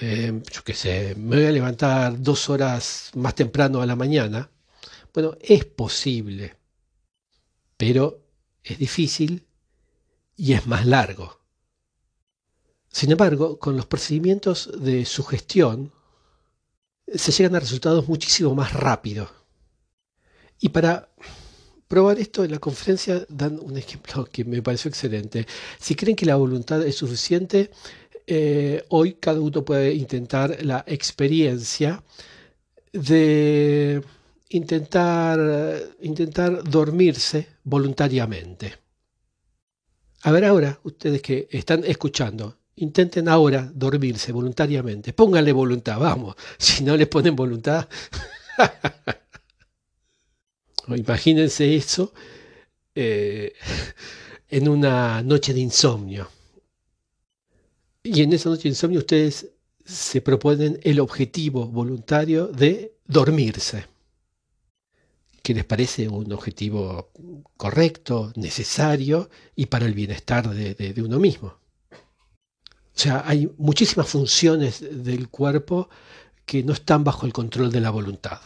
eh, 0.00 0.42
yo 0.52 0.64
qué 0.64 0.74
sé, 0.74 1.14
me 1.16 1.36
voy 1.36 1.46
a 1.46 1.52
levantar 1.52 2.20
dos 2.20 2.48
horas 2.50 3.10
más 3.14 3.34
temprano 3.34 3.82
a 3.82 3.86
la 3.86 3.96
mañana, 3.96 4.50
bueno, 5.12 5.36
es 5.40 5.64
posible, 5.64 6.56
pero 7.76 8.24
es 8.62 8.78
difícil 8.78 9.46
y 10.36 10.54
es 10.54 10.66
más 10.66 10.86
largo. 10.86 11.40
Sin 12.88 13.10
embargo, 13.10 13.58
con 13.58 13.76
los 13.76 13.86
procedimientos 13.86 14.70
de 14.78 15.04
sugestión 15.04 15.92
se 17.14 17.32
llegan 17.32 17.56
a 17.56 17.60
resultados 17.60 18.08
muchísimo 18.08 18.54
más 18.54 18.72
rápido. 18.72 19.30
Y 20.60 20.68
para 20.68 21.08
probar 21.88 22.18
esto 22.18 22.44
en 22.44 22.52
la 22.52 22.58
conferencia 22.58 23.26
dan 23.28 23.58
un 23.60 23.76
ejemplo 23.76 24.24
que 24.24 24.44
me 24.44 24.62
pareció 24.62 24.88
excelente. 24.88 25.46
Si 25.78 25.94
creen 25.94 26.16
que 26.16 26.26
la 26.26 26.36
voluntad 26.36 26.82
es 26.86 26.96
suficiente, 26.96 27.70
eh, 28.26 28.84
hoy 28.88 29.14
cada 29.14 29.40
uno 29.40 29.64
puede 29.64 29.92
intentar 29.92 30.64
la 30.64 30.84
experiencia 30.86 32.02
de 32.92 34.02
intentar, 34.52 35.40
intentar 36.02 36.62
dormirse 36.62 37.48
voluntariamente. 37.64 38.74
A 40.22 40.30
ver 40.30 40.44
ahora, 40.44 40.78
ustedes 40.84 41.20
que 41.20 41.48
están 41.50 41.84
escuchando, 41.84 42.58
intenten 42.76 43.28
ahora 43.28 43.70
dormirse 43.74 44.32
voluntariamente. 44.32 45.12
Pónganle 45.12 45.52
voluntad, 45.52 45.98
vamos. 45.98 46.36
Si 46.58 46.84
no 46.84 46.96
les 46.96 47.08
ponen 47.08 47.34
voluntad, 47.34 47.88
imagínense 50.86 51.74
eso 51.74 52.12
eh, 52.94 53.52
en 54.48 54.68
una 54.68 55.22
noche 55.22 55.54
de 55.54 55.60
insomnio. 55.60 56.28
Y 58.04 58.22
en 58.22 58.32
esa 58.32 58.50
noche 58.50 58.64
de 58.64 58.70
insomnio 58.70 59.00
ustedes 59.00 59.48
se 59.84 60.20
proponen 60.20 60.78
el 60.82 61.00
objetivo 61.00 61.66
voluntario 61.66 62.48
de 62.48 62.96
dormirse 63.06 63.91
que 65.42 65.54
les 65.54 65.64
parece 65.64 66.08
un 66.08 66.32
objetivo 66.32 67.10
correcto, 67.56 68.32
necesario 68.36 69.28
y 69.56 69.66
para 69.66 69.86
el 69.86 69.94
bienestar 69.94 70.48
de, 70.48 70.94
uno 71.02 71.18
mismo. 71.18 71.58
O 71.90 72.98
sea, 72.98 73.24
hay 73.26 73.50
muchísimas 73.56 74.08
funciones 74.08 74.80
del 74.80 75.28
cuerpo 75.28 75.88
que 76.46 76.62
no 76.62 76.72
están 76.72 77.04
bajo 77.04 77.26
el 77.26 77.32
control 77.32 77.72
de 77.72 77.80
la 77.80 77.90
voluntad. 77.90 78.40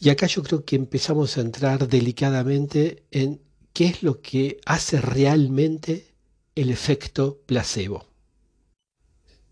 Y 0.00 0.10
acá 0.10 0.26
yo 0.26 0.42
creo 0.42 0.64
que 0.64 0.76
empezamos 0.76 1.36
a 1.36 1.42
entrar 1.42 1.86
delicadamente 1.86 3.04
en 3.10 3.40
qué 3.72 3.86
es 3.86 4.02
lo 4.02 4.20
que 4.20 4.58
hace 4.66 5.00
realmente 5.00 6.14
el 6.56 6.70
efecto 6.70 7.40
placebo. 7.46 8.06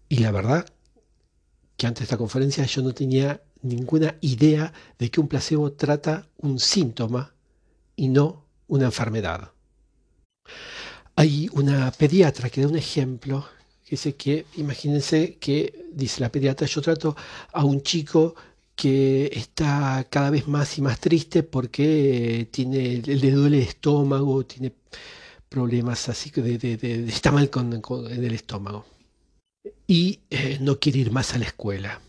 Y 0.09 0.19
la 0.19 0.33
verdad 0.33 0.67
que 1.77 1.87
antes 1.87 2.01
de 2.01 2.05
esta 2.05 2.17
conferencia 2.17 2.65
yo 2.65 2.83
no 2.83 2.93
tenía 2.93 3.43
ninguna 3.62 4.16
idea 4.21 4.73
de 4.99 5.11
que 5.11 5.21
un 5.21 5.29
placebo 5.29 5.73
trata 5.73 6.27
un 6.38 6.59
síntoma 6.59 7.35
y 7.97 8.09
no 8.09 8.45
una 8.69 8.87
enfermedad. 8.87 9.53
Hay 11.16 11.49
una 11.53 11.90
pediatra 11.92 12.51
que 12.51 12.61
da 12.61 12.69
un 12.69 12.77
ejemplo 12.77 13.47
que 13.85 13.90
dice 13.90 14.16
que, 14.16 14.47
imagínense 14.57 15.37
que, 15.37 15.87
dice 15.92 16.21
la 16.21 16.31
pediatra, 16.31 16.66
yo 16.66 16.83
trato 16.83 17.16
a 17.53 17.64
un 17.64 17.83
chico 17.83 18.35
que 18.75 19.31
está 19.33 20.07
cada 20.11 20.31
vez 20.31 20.47
más 20.49 20.77
y 20.77 20.83
más 20.83 21.01
triste 21.01 21.42
porque 21.42 22.49
tiene, 22.51 23.01
le 23.01 23.31
duele 23.31 23.59
el 23.59 23.62
estómago, 23.62 24.45
tiene 24.45 24.73
problemas 25.49 26.09
así, 26.09 26.31
de, 26.31 27.07
está 27.09 27.33
mal 27.33 27.49
con, 27.49 27.73
en 27.73 28.25
el 28.25 28.35
estómago 28.35 28.85
y 29.87 30.21
eh, 30.31 30.59
no 30.61 30.79
quiere 30.79 30.99
ir 30.99 31.12
más 31.12 31.35
a 31.35 31.38
la 31.38 31.47
escuela 31.47 32.01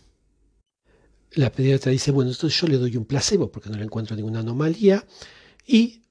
la 1.31 1.51
pediatra 1.51 1.91
dice, 1.91 2.11
bueno, 2.11 2.31
entonces 2.31 2.59
yo 2.59 2.67
le 2.67 2.77
doy 2.77 2.97
un 2.97 3.05
placebo 3.05 3.51
porque 3.51 3.69
no 3.69 3.77
le 3.77 3.83
encuentro 3.83 4.15
ninguna 4.15 4.39
anomalía 4.39 5.05
y 5.65 6.01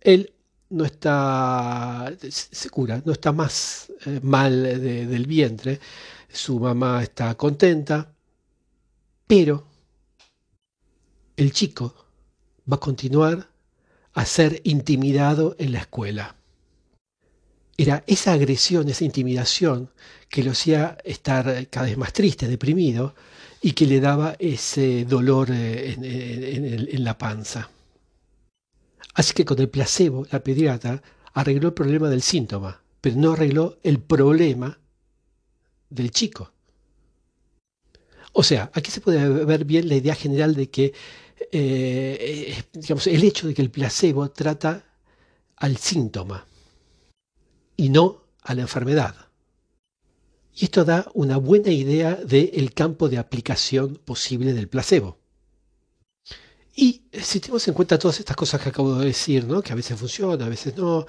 él 0.00 0.32
no 0.70 0.84
está, 0.84 2.12
se 2.28 2.70
cura, 2.70 3.02
no 3.04 3.12
está 3.12 3.32
más 3.32 3.92
eh, 4.06 4.20
mal 4.22 4.62
del 4.62 5.26
vientre, 5.26 5.80
su 6.28 6.60
mamá 6.60 7.02
está 7.02 7.34
contenta, 7.36 8.14
pero 9.26 9.66
el 11.36 11.52
chico 11.52 11.94
va 12.70 12.76
a 12.76 12.80
continuar 12.80 13.48
a 14.12 14.24
ser 14.24 14.60
intimidado 14.64 15.56
en 15.58 15.72
la 15.72 15.80
escuela. 15.80 16.36
Era 17.76 18.04
esa 18.06 18.32
agresión, 18.32 18.88
esa 18.88 19.04
intimidación 19.04 19.90
que 20.28 20.44
lo 20.44 20.52
hacía 20.52 20.98
estar 21.04 21.68
cada 21.68 21.86
vez 21.86 21.96
más 21.96 22.12
triste, 22.12 22.46
deprimido, 22.46 23.14
y 23.60 23.72
que 23.72 23.86
le 23.86 24.00
daba 24.00 24.36
ese 24.38 25.04
dolor 25.04 25.50
eh, 25.50 25.94
en, 25.98 27.04
la 27.04 27.18
panza. 27.18 27.70
Así 29.14 29.34
que 29.34 29.44
con 29.44 29.58
el 29.58 29.68
placebo, 29.68 30.26
la 30.30 30.40
pediatra 30.40 31.02
arregló 31.34 31.68
el 31.68 31.74
problema 31.74 32.08
del 32.08 32.22
síntoma, 32.22 32.82
pero 33.00 33.16
no 33.16 33.32
arregló 33.32 33.78
el 33.82 33.98
problema 33.98 34.78
del 35.90 36.10
chico. 36.10 36.52
O 38.32 38.42
sea, 38.42 38.70
aquí 38.72 38.90
se 38.90 39.00
puede 39.00 39.28
ver 39.44 39.64
bien 39.64 39.88
la 39.88 39.96
idea 39.96 40.14
general 40.14 40.54
de 40.54 40.70
que 40.70 40.94
eh, 41.50 42.62
digamos, 42.72 43.06
el 43.06 43.24
hecho 43.24 43.48
de 43.48 43.54
que 43.54 43.62
el 43.62 43.70
placebo 43.70 44.30
trata 44.30 44.84
al 45.56 45.76
síntoma 45.76 46.46
y 47.76 47.88
no 47.88 48.24
a 48.42 48.54
la 48.54 48.62
enfermedad. 48.62 49.29
Y 50.54 50.64
esto 50.64 50.84
da 50.84 51.06
una 51.14 51.36
buena 51.36 51.70
idea 51.70 52.14
del 52.16 52.72
campo 52.74 53.08
de 53.08 53.18
aplicación 53.18 53.96
posible 54.04 54.52
del 54.52 54.68
placebo. 54.68 55.18
Y 56.74 57.02
si 57.12 57.40
tenemos 57.40 57.66
en 57.68 57.74
cuenta 57.74 57.98
todas 57.98 58.20
estas 58.20 58.36
cosas 58.36 58.60
que 58.60 58.68
acabo 58.70 58.94
de 58.94 59.06
decir, 59.06 59.44
¿no? 59.44 59.62
que 59.62 59.72
a 59.72 59.76
veces 59.76 59.98
funciona, 59.98 60.46
a 60.46 60.48
veces 60.48 60.76
no, 60.76 61.06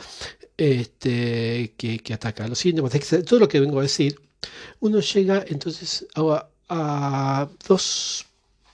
este, 0.58 1.73
que, 1.77 2.13
ataca 2.13 2.45
a 2.45 2.47
los 2.47 2.60
síntomas, 2.60 2.91
todo 3.25 3.39
lo 3.39 3.47
que 3.47 3.60
vengo 3.60 3.80
a 3.80 3.84
decir, 3.84 4.19
uno 4.80 4.99
llega 4.99 5.45
entonces 5.47 6.06
a, 6.15 7.49
dos 7.67 8.25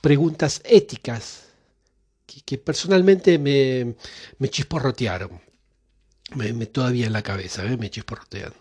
preguntas 0.02 0.62
éticas 0.64 1.44
que, 2.46 2.58
personalmente 2.58 3.38
me, 3.38 3.96
me 4.40 4.50
chisporrotearon. 4.50 5.42
Me, 6.36 6.66
todavía 6.66 7.08
en 7.08 7.14
la 7.14 7.22
cabeza, 7.22 7.66
¿eh? 7.66 7.78
me 7.78 7.90
chisporrotean. 7.90 8.54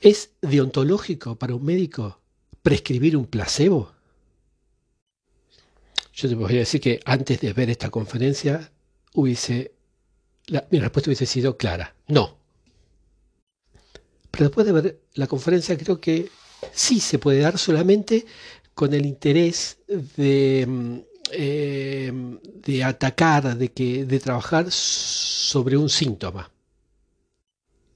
¿Es 0.00 0.30
deontológico 0.42 1.36
para 1.36 1.54
un 1.54 1.64
médico 1.64 2.20
prescribir 2.62 3.16
un 3.16 3.26
placebo? 3.26 3.92
Yo 6.12 6.28
te 6.28 6.34
voy 6.34 6.54
a 6.56 6.58
decir 6.58 6.80
que 6.80 7.00
antes 7.04 7.40
de 7.40 7.52
ver 7.52 7.70
esta 7.70 7.90
conferencia 7.90 8.72
hubiese, 9.14 9.72
mi 10.70 10.78
respuesta 10.78 11.10
hubiese 11.10 11.26
sido 11.26 11.56
clara, 11.56 11.94
no. 12.08 12.38
Pero 14.30 14.46
después 14.46 14.66
de 14.66 14.72
ver 14.72 15.00
la 15.14 15.26
conferencia 15.26 15.76
creo 15.76 16.00
que 16.00 16.30
sí 16.72 17.00
se 17.00 17.18
puede 17.18 17.40
dar 17.40 17.58
solamente 17.58 18.26
con 18.74 18.92
el 18.92 19.06
interés 19.06 19.78
de, 20.16 20.66
mm, 20.66 20.98
eh, 21.32 22.12
de 22.62 22.84
atacar, 22.84 23.56
de, 23.56 23.72
que, 23.72 24.04
de 24.04 24.20
trabajar 24.20 24.70
sobre 24.70 25.76
un 25.76 25.88
síntoma 25.88 26.50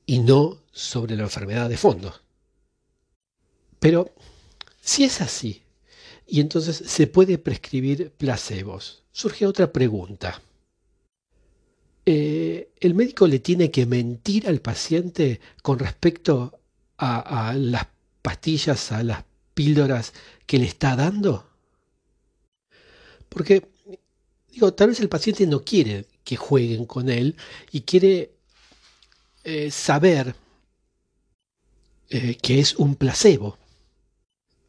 y 0.06 0.18
no 0.18 0.59
sobre 0.72 1.16
la 1.16 1.24
enfermedad 1.24 1.68
de 1.68 1.76
fondo. 1.76 2.14
Pero 3.78 4.12
Si 4.82 5.04
es 5.04 5.20
así, 5.20 5.62
y 6.26 6.40
entonces 6.40 6.76
se 6.86 7.06
puede 7.06 7.38
prescribir 7.38 8.12
placebos, 8.12 9.02
surge 9.12 9.46
otra 9.46 9.72
pregunta. 9.72 10.40
Eh, 12.06 12.70
¿El 12.80 12.94
médico 12.94 13.26
le 13.26 13.40
tiene 13.40 13.70
que 13.70 13.84
mentir 13.86 14.48
al 14.48 14.60
paciente 14.60 15.40
con 15.62 15.78
respecto 15.78 16.58
a, 16.98 17.54
las 17.56 17.86
pastillas, 18.22 18.90
a 18.92 19.02
las 19.02 19.24
píldoras 19.54 20.12
que 20.46 20.58
le 20.58 20.64
está 20.64 20.96
dando? 20.96 21.46
Porque, 23.28 23.68
digo, 24.50 24.72
tal 24.74 24.88
vez 24.88 25.00
el 25.00 25.08
paciente 25.08 25.46
no 25.46 25.62
quiere 25.62 26.06
que 26.24 26.36
jueguen 26.36 26.86
con 26.86 27.08
él 27.10 27.36
y 27.70 27.82
quiere 27.82 28.32
eh, 29.44 29.70
saber 29.70 30.34
eh, 32.10 32.36
que 32.36 32.60
es 32.60 32.74
un 32.76 32.96
placebo 32.96 33.58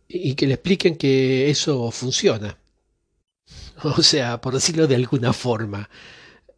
y 0.08 0.36
que 0.36 0.47
le 0.47 0.54
expliquen 0.56 0.95
que 0.95 1.49
eso 1.49 1.91
funciona. 1.91 2.58
O 3.84 4.04
sea, 4.04 4.39
por 4.39 4.54
decirlo 4.54 4.86
de 4.86 4.95
alguna 4.95 5.34
forma, 5.34 5.89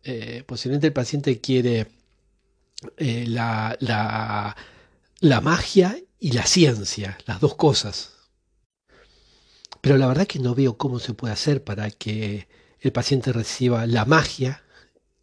eh, 0.03 0.43
posiblemente 0.45 0.87
el 0.87 0.93
paciente 0.93 1.39
quiere 1.39 1.87
la, 2.97 3.77
la, 3.79 4.55
la 5.21 5.41
magia 5.41 5.97
y 6.19 6.31
la 6.33 6.45
ciencia, 6.45 7.17
las 7.25 7.39
dos 7.39 7.55
cosas. 7.55 8.13
Pero 9.83 9.97
la 9.97 10.07
verdad 10.07 10.27
que 10.27 10.39
no 10.39 10.55
veo 10.55 10.77
cómo 10.77 10.99
se 10.99 11.13
puede 11.13 11.33
hacer 11.33 11.63
para 11.63 11.91
que 11.91 12.47
el 12.79 12.91
paciente 12.91 13.31
reciba 13.31 13.85
la 13.87 14.05
magia 14.05 14.63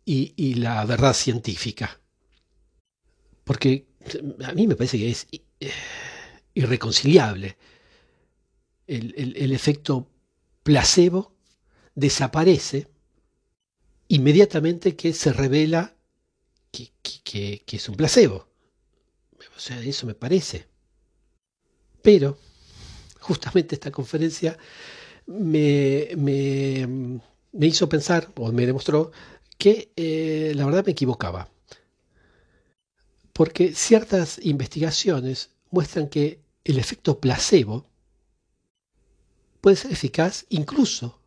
y, 0.05 0.55
la 0.55 0.85
verdad 0.85 1.15
científica. 1.15 2.01
Porque 3.45 3.87
a 4.45 4.53
mí 4.53 4.67
me 4.67 4.77
parece 4.77 4.99
que 4.99 5.11
es 5.11 5.27
eh, 5.61 5.71
irreconciliable. 6.55 7.57
El, 8.87 9.53
efecto 9.53 10.09
placebo 10.65 11.33
desaparece 11.95 12.89
inmediatamente 14.09 14.97
que 14.97 15.13
se 15.13 15.33
revela 15.33 15.95
que, 16.73 17.63
es 17.67 17.89
un 17.89 17.95
placebo. 17.95 18.49
O 19.57 19.61
sea, 19.61 19.81
eso 19.81 20.07
me 20.07 20.15
parece. 20.15 20.67
Pero, 22.03 22.39
justamente 23.21 23.77
esta 23.77 23.93
conferencia 23.93 24.59
me 25.29 26.09
hizo 27.61 27.89
pensar, 27.89 28.33
o 28.37 28.51
me 28.51 28.67
demostró, 28.67 29.13
que 29.61 29.93
eh, 29.95 30.53
la 30.57 30.65
verdad 30.65 30.85
me 30.87 30.93
equivocaba. 30.93 31.49
Porque 33.41 33.73
ciertas 33.75 34.39
investigaciones 34.43 35.49
muestran 35.71 36.11
que 36.11 36.41
el 36.63 36.79
efecto 36.79 37.21
placebo 37.21 37.87
puede 39.63 39.77
ser 39.77 39.93
eficaz 39.93 40.45
incluso 40.51 41.19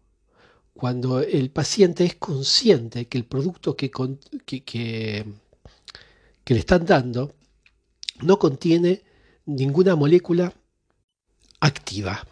cuando 0.76 1.22
el 1.22 1.50
paciente 1.50 2.06
es 2.06 2.14
consciente 2.14 3.08
que 3.08 3.18
el 3.18 3.26
producto 3.26 3.76
que, 3.76 3.90
que, 3.90 5.26
le 6.46 6.60
están 6.60 6.86
dando 6.86 7.34
no 8.22 8.38
contiene 8.38 9.02
ninguna 9.48 9.96
molécula 9.96 10.54
activa. 11.62 12.28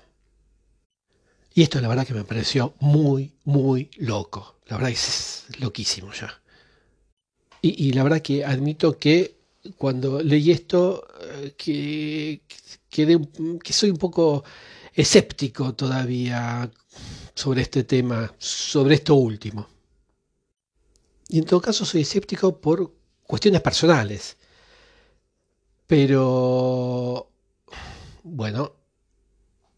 Y 1.56 1.64
esto 1.64 1.82
la 1.82 1.88
verdad 1.88 2.06
que 2.06 2.14
me 2.14 2.24
pareció 2.24 2.76
muy, 2.82 3.34
muy 3.46 3.90
loco. 3.98 4.58
La 4.68 4.78
verdad 4.78 4.92
es 4.92 5.46
loquísimo 5.60 6.14
ya. 6.14 6.40
Y, 7.64 7.94
la 7.94 8.04
verdad 8.04 8.22
que 8.22 8.46
admito 8.46 9.00
que 9.00 9.41
cuando 9.78 10.22
leí 10.22 10.52
esto, 10.52 11.08
eh, 11.22 11.54
que, 11.58 12.42
que 12.90 13.74
soy 13.74 13.90
un 13.90 13.98
poco 13.98 14.44
escéptico 14.94 15.74
todavía 15.74 16.70
sobre 17.34 17.62
este 17.62 17.84
tema, 17.84 18.34
sobre 18.38 18.96
esto 18.96 19.16
último. 19.16 19.68
Y 21.30 21.40
en 21.40 21.46
todo 21.46 21.62
caso 21.62 21.86
soy 21.86 22.02
escéptico 22.02 22.60
por 22.60 22.94
cuestiones 23.26 23.62
personales. 23.62 24.38
Pero, 25.88 27.30
bueno, 28.24 28.74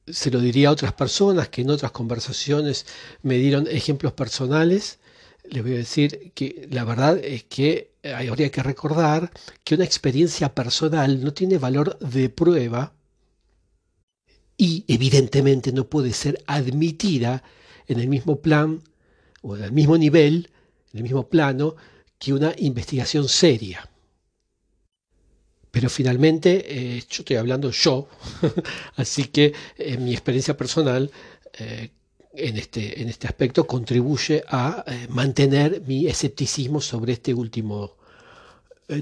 se 0.07 0.31
lo 0.31 0.39
diría 0.39 0.69
a 0.69 0.71
otras 0.71 0.93
personas 0.93 1.49
que 1.49 1.61
en 1.61 1.69
otras 1.69 1.91
conversaciones 1.91 2.85
me 3.21 3.37
dieron 3.37 3.67
ejemplos 3.67 4.13
personales. 4.13 4.99
Les 5.43 5.63
voy 5.63 5.73
a 5.73 5.77
decir 5.77 6.31
que 6.33 6.67
la 6.71 6.83
verdad 6.83 7.17
es 7.19 7.43
que 7.43 7.92
habría 8.03 8.51
que 8.51 8.61
recordar 8.61 9.31
que 9.63 9.75
una 9.75 9.85
experiencia 9.85 10.53
personal 10.53 11.23
no 11.23 11.33
tiene 11.33 11.57
valor 11.57 11.97
de 11.99 12.29
prueba 12.29 12.93
y 14.57 14.85
evidentemente 14.87 15.71
no 15.71 15.85
puede 15.85 16.13
ser 16.13 16.43
admitida 16.47 17.43
en 17.87 17.99
el 17.99 18.07
mismo 18.07 18.41
plan 18.41 18.81
o 19.41 19.55
en 19.57 19.63
el 19.63 19.71
mismo 19.71 19.97
nivel, 19.97 20.49
en 20.91 20.97
el 20.97 21.03
mismo 21.03 21.27
plano 21.27 21.75
que 22.17 22.33
una 22.33 22.53
investigación 22.57 23.27
seria. 23.27 23.89
Pero 25.71 25.89
finalmente, 25.89 26.65
eh, 26.67 27.03
yo 27.09 27.23
estoy 27.23 27.35
hablando 27.35 27.71
yo, 27.71 28.07
así 28.95 29.25
que 29.25 29.53
en 29.77 29.95
eh, 29.95 29.97
mi 29.97 30.13
experiencia 30.13 30.55
personal 30.55 31.11
eh, 31.59 31.89
en, 32.33 32.57
este, 32.57 33.01
en 33.01 33.09
este 33.09 33.27
aspecto 33.27 33.65
contribuye 33.65 34.43
a 34.47 34.83
mantener 35.09 35.81
mi 35.87 36.07
escepticismo 36.07 36.81
sobre 36.81 37.13
este 37.13 37.33
último 37.33 37.95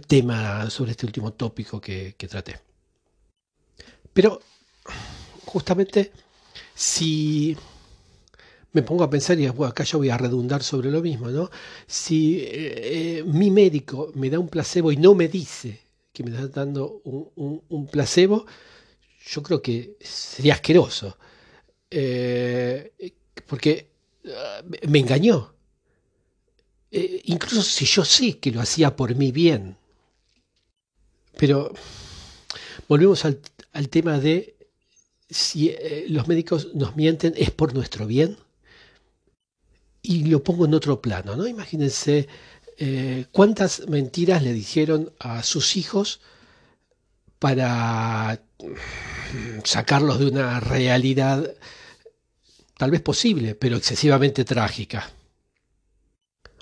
tema, 0.07 0.69
sobre 0.69 0.91
este 0.91 1.05
último 1.05 1.33
tópico 1.33 1.79
que, 1.79 2.13
traté. 2.29 2.59
Pero 4.13 4.41
justamente 5.45 6.11
si 6.75 7.55
me 8.73 8.83
pongo 8.83 9.03
a 9.03 9.09
pensar, 9.09 9.39
y 9.39 9.47
bueno, 9.49 9.71
acá 9.71 9.83
yo 9.83 9.97
voy 9.97 10.09
a 10.09 10.17
redundar 10.17 10.63
sobre 10.63 10.91
lo 10.91 11.01
mismo, 11.01 11.29
¿no? 11.29 11.49
Si 11.87 12.45
mi 13.25 13.51
médico 13.51 14.11
me 14.15 14.29
da 14.29 14.39
un 14.39 14.47
placebo 14.49 14.91
y 14.91 14.97
no 14.97 15.15
me 15.15 15.27
dice 15.27 15.79
que 16.13 16.23
me 16.23 16.31
está 16.31 16.47
dando 16.47 17.01
un, 17.03 17.87
placebo, 17.87 18.45
yo 19.25 19.43
creo 19.43 19.61
que 19.61 19.97
sería 19.99 20.53
asqueroso. 20.55 21.17
Eh, 21.89 22.93
porque 23.47 23.89
ah, 24.27 24.61
me 24.87 24.99
engañó. 24.99 25.53
Eh, 26.91 27.21
incluso 27.25 27.61
si 27.61 27.85
yo 27.85 28.03
sé 28.03 28.37
que 28.39 28.51
lo 28.51 28.61
hacía 28.61 28.95
por 28.95 29.15
mi 29.15 29.31
bien. 29.31 29.77
Pero 31.37 31.73
volvemos 32.87 33.23
al, 33.25 33.39
tema 33.89 34.19
de 34.19 34.55
si 35.29 35.69
eh, 35.69 36.05
los 36.09 36.27
médicos 36.27 36.69
nos 36.75 36.95
mienten 36.95 37.33
es 37.37 37.51
por 37.51 37.73
nuestro 37.73 38.05
bien. 38.05 38.37
Y 40.01 40.25
lo 40.25 40.43
pongo 40.43 40.65
en 40.65 40.73
otro 40.73 41.01
plano, 41.01 41.35
¿no? 41.35 41.47
Imagínense 41.47 42.27
eh, 42.77 43.25
cuántas 43.31 43.87
mentiras 43.87 44.43
le 44.43 44.51
dijeron 44.51 45.13
a 45.19 45.43
sus 45.43 45.77
hijos 45.77 46.19
para 47.39 48.41
sacarlos 49.63 50.19
de 50.19 50.27
una 50.27 50.59
realidad 50.59 51.55
tal 52.81 52.89
vez 52.89 53.01
posible, 53.01 53.53
pero 53.53 53.77
excesivamente 53.77 54.43
trágica. 54.43 55.07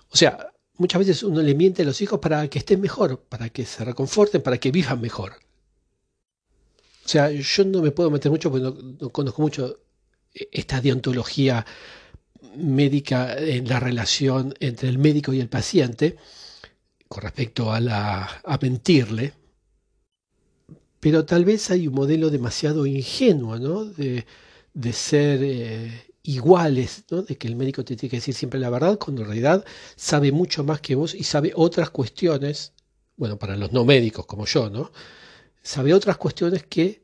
O 0.09 0.17
sea, 0.17 0.51
muchas 0.75 0.99
veces 0.99 1.23
uno 1.23 1.41
le 1.41 1.55
miente 1.55 1.83
a 1.83 1.85
los 1.85 2.01
hijos 2.01 2.19
para 2.19 2.45
que 2.49 2.59
estén 2.59 2.81
mejor, 2.81 3.21
para 3.21 3.47
que 3.47 3.65
se 3.65 3.85
reconforten, 3.85 4.41
para 4.41 4.57
que 4.57 4.69
vivan 4.69 4.99
mejor. 4.99 5.31
O 7.05 7.07
sea, 7.07 7.31
yo 7.31 7.63
no 7.63 7.81
me 7.81 7.91
puedo 7.91 8.11
meter 8.11 8.29
mucho 8.29 8.51
porque 8.51 8.65
no 8.99 9.09
conozco 9.11 9.41
mucho 9.41 9.79
esta 10.33 10.81
deontología 10.81 11.65
médica 12.57 13.37
en 13.37 13.69
la 13.69 13.79
relación 13.79 14.53
entre 14.59 14.89
el 14.89 14.97
médico 14.97 15.31
y 15.31 15.39
el 15.39 15.47
paciente 15.47 16.17
con 17.07 17.23
respecto 17.23 17.71
a, 17.71 17.79
la, 17.79 18.41
a 18.43 18.57
mentirle, 18.61 19.35
pero 20.99 21.23
tal 21.25 21.45
vez 21.45 21.71
hay 21.71 21.87
un 21.87 21.93
modelo 21.93 22.29
demasiado 22.29 22.85
ingenuo 22.85 23.57
¿no? 23.57 23.85
de, 23.85 24.25
de 24.73 24.93
ser 24.93 25.39
eh, 25.43 26.08
iguales, 26.33 27.05
de 27.09 27.37
que 27.37 27.47
el 27.47 27.55
médico 27.55 27.83
te 27.83 27.95
tiene 27.95 28.11
que 28.11 28.17
decir 28.17 28.35
siempre 28.35 28.59
la 28.59 28.69
verdad, 28.69 28.97
cuando 28.97 29.21
en 29.21 29.27
realidad 29.27 29.65
sabe 29.95 30.31
mucho 30.31 30.63
más 30.63 30.81
que 30.81 30.95
vos 30.95 31.13
y 31.15 31.23
sabe 31.23 31.51
otras 31.55 31.89
cuestiones, 31.89 32.73
bueno, 33.17 33.37
para 33.37 33.55
los 33.55 33.71
no 33.71 33.85
médicos 33.85 34.25
como 34.25 34.45
yo, 34.45 34.69
¿no? 34.69 34.91
sabe 35.61 35.93
otras 35.93 36.17
cuestiones 36.17 36.63
que 36.63 37.03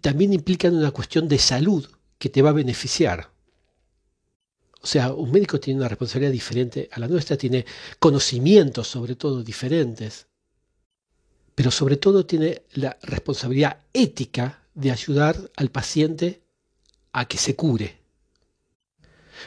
también 0.00 0.32
implican 0.32 0.76
una 0.76 0.90
cuestión 0.90 1.28
de 1.28 1.38
salud 1.38 1.88
que 2.18 2.28
te 2.28 2.42
va 2.42 2.50
a 2.50 2.54
beneficiar. 2.54 3.30
O 4.82 4.86
sea, 4.86 5.12
un 5.12 5.30
médico 5.30 5.60
tiene 5.60 5.80
una 5.80 5.88
responsabilidad 5.88 6.32
diferente 6.32 6.88
a 6.92 7.00
la 7.00 7.08
nuestra, 7.08 7.36
tiene 7.36 7.66
conocimientos 7.98 8.88
sobre 8.88 9.14
todo 9.16 9.42
diferentes, 9.42 10.26
pero 11.54 11.70
sobre 11.70 11.96
todo 11.96 12.24
tiene 12.24 12.62
la 12.72 12.98
responsabilidad 13.02 13.80
ética 13.92 14.62
de 14.74 14.90
ayudar 14.90 15.50
al 15.56 15.70
paciente 15.70 16.42
a 17.12 17.26
que 17.26 17.36
se 17.36 17.56
cure. 17.56 17.99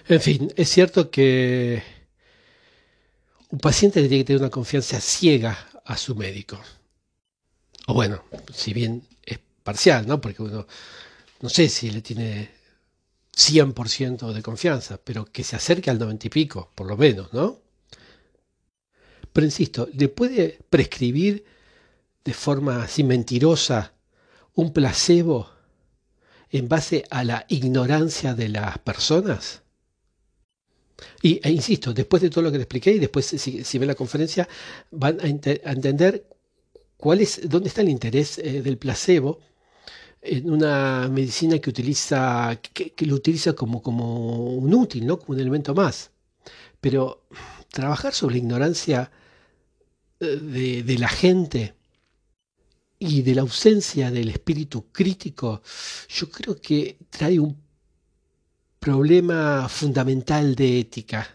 En 0.07 0.21
fin, 0.21 0.53
es 0.55 0.69
cierto 0.69 1.09
que 1.09 1.83
un 3.49 3.59
paciente 3.59 4.01
tiene 4.01 4.17
que 4.19 4.23
tener 4.23 4.41
una 4.41 4.49
confianza 4.49 4.99
ciega 4.99 5.57
a 5.85 5.97
su 5.97 6.15
médico. 6.15 6.59
O 7.87 7.93
bueno, 7.93 8.23
si 8.53 8.73
bien 8.73 9.07
es 9.23 9.39
parcial, 9.63 10.07
¿no? 10.07 10.19
Porque 10.21 10.41
uno 10.41 10.65
no 11.41 11.49
sé 11.49 11.67
si 11.67 11.91
le 11.91 12.01
tiene 12.01 12.49
100% 13.35 14.31
de 14.31 14.41
confianza, 14.41 14.97
pero 15.03 15.25
que 15.25 15.43
se 15.43 15.57
acerque 15.57 15.89
al 15.89 15.99
90 15.99 16.27
y 16.27 16.29
pico, 16.29 16.71
por 16.73 16.87
lo 16.87 16.95
menos, 16.95 17.33
¿no? 17.33 17.59
Pero 19.33 19.45
insisto, 19.45 19.89
¿le 19.93 20.07
puede 20.07 20.59
prescribir 20.69 21.43
de 22.23 22.33
forma 22.33 22.83
así 22.83 23.03
mentirosa 23.03 23.93
un 24.53 24.71
placebo 24.71 25.49
en 26.49 26.69
base 26.69 27.03
a 27.09 27.23
la 27.23 27.45
ignorancia 27.49 28.35
de 28.35 28.49
las 28.49 28.77
personas? 28.77 29.62
Y 31.21 31.39
e 31.43 31.51
insisto, 31.51 31.93
después 31.93 32.21
de 32.21 32.29
todo 32.29 32.43
lo 32.43 32.51
que 32.51 32.57
le 32.57 32.63
expliqué 32.63 32.91
y 32.91 32.99
después 32.99 33.25
si, 33.25 33.63
si 33.63 33.77
ven 33.77 33.87
la 33.87 33.95
conferencia 33.95 34.47
van 34.91 35.19
a, 35.21 35.27
entender 35.27 36.25
cuál 36.97 37.21
es, 37.21 37.41
dónde 37.49 37.69
está 37.69 37.81
el 37.81 37.89
interés 37.89 38.37
eh, 38.37 38.61
del 38.61 38.77
placebo 38.77 39.39
en 40.21 40.49
una 40.49 41.09
medicina 41.09 41.59
que 41.59 41.69
utiliza, 41.69 42.59
que, 42.73 42.93
lo 43.05 43.15
utiliza 43.15 43.53
como, 43.53 43.81
como 43.81 44.55
un 44.55 44.73
útil, 44.73 45.05
¿no? 45.05 45.19
como 45.19 45.35
un 45.35 45.41
elemento 45.41 45.73
más. 45.75 46.11
Pero 46.79 47.25
trabajar 47.69 48.13
sobre 48.13 48.35
la 48.35 48.39
ignorancia 48.39 49.11
eh, 50.19 50.25
de, 50.25 50.83
de 50.83 50.97
la 50.97 51.09
gente 51.09 51.75
y 52.99 53.21
de 53.21 53.35
la 53.35 53.41
ausencia 53.41 54.11
del 54.11 54.29
espíritu 54.29 54.85
crítico, 54.91 55.61
yo 56.07 56.29
creo 56.29 56.55
que 56.61 56.97
trae 57.09 57.37
un 57.37 57.62
problema 58.83 59.69
fundamental 59.69 60.55
de 60.55 60.81
ética. 60.81 61.25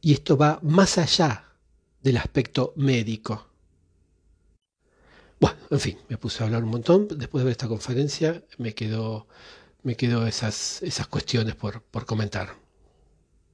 Y 0.00 0.12
esto 0.12 0.36
va 0.36 0.60
más 0.62 0.98
allá 0.98 1.44
del 2.00 2.16
aspecto 2.18 2.72
médico. 2.76 3.48
Bueno, 5.40 5.56
en 5.68 5.80
fin, 5.80 5.98
me 6.08 6.16
puse 6.16 6.42
a 6.42 6.46
hablar 6.46 6.62
un 6.62 6.70
montón. 6.70 7.08
Después 7.08 7.40
de 7.40 7.46
ver 7.46 7.52
esta 7.52 7.66
conferencia 7.66 8.40
me 8.58 8.72
quedó, 8.72 9.26
me 9.82 9.96
esas, 10.28 10.80
esas 10.82 11.08
cuestiones 11.08 11.56
por, 11.56 11.82
por 11.82 12.06
comentar. 12.06 12.54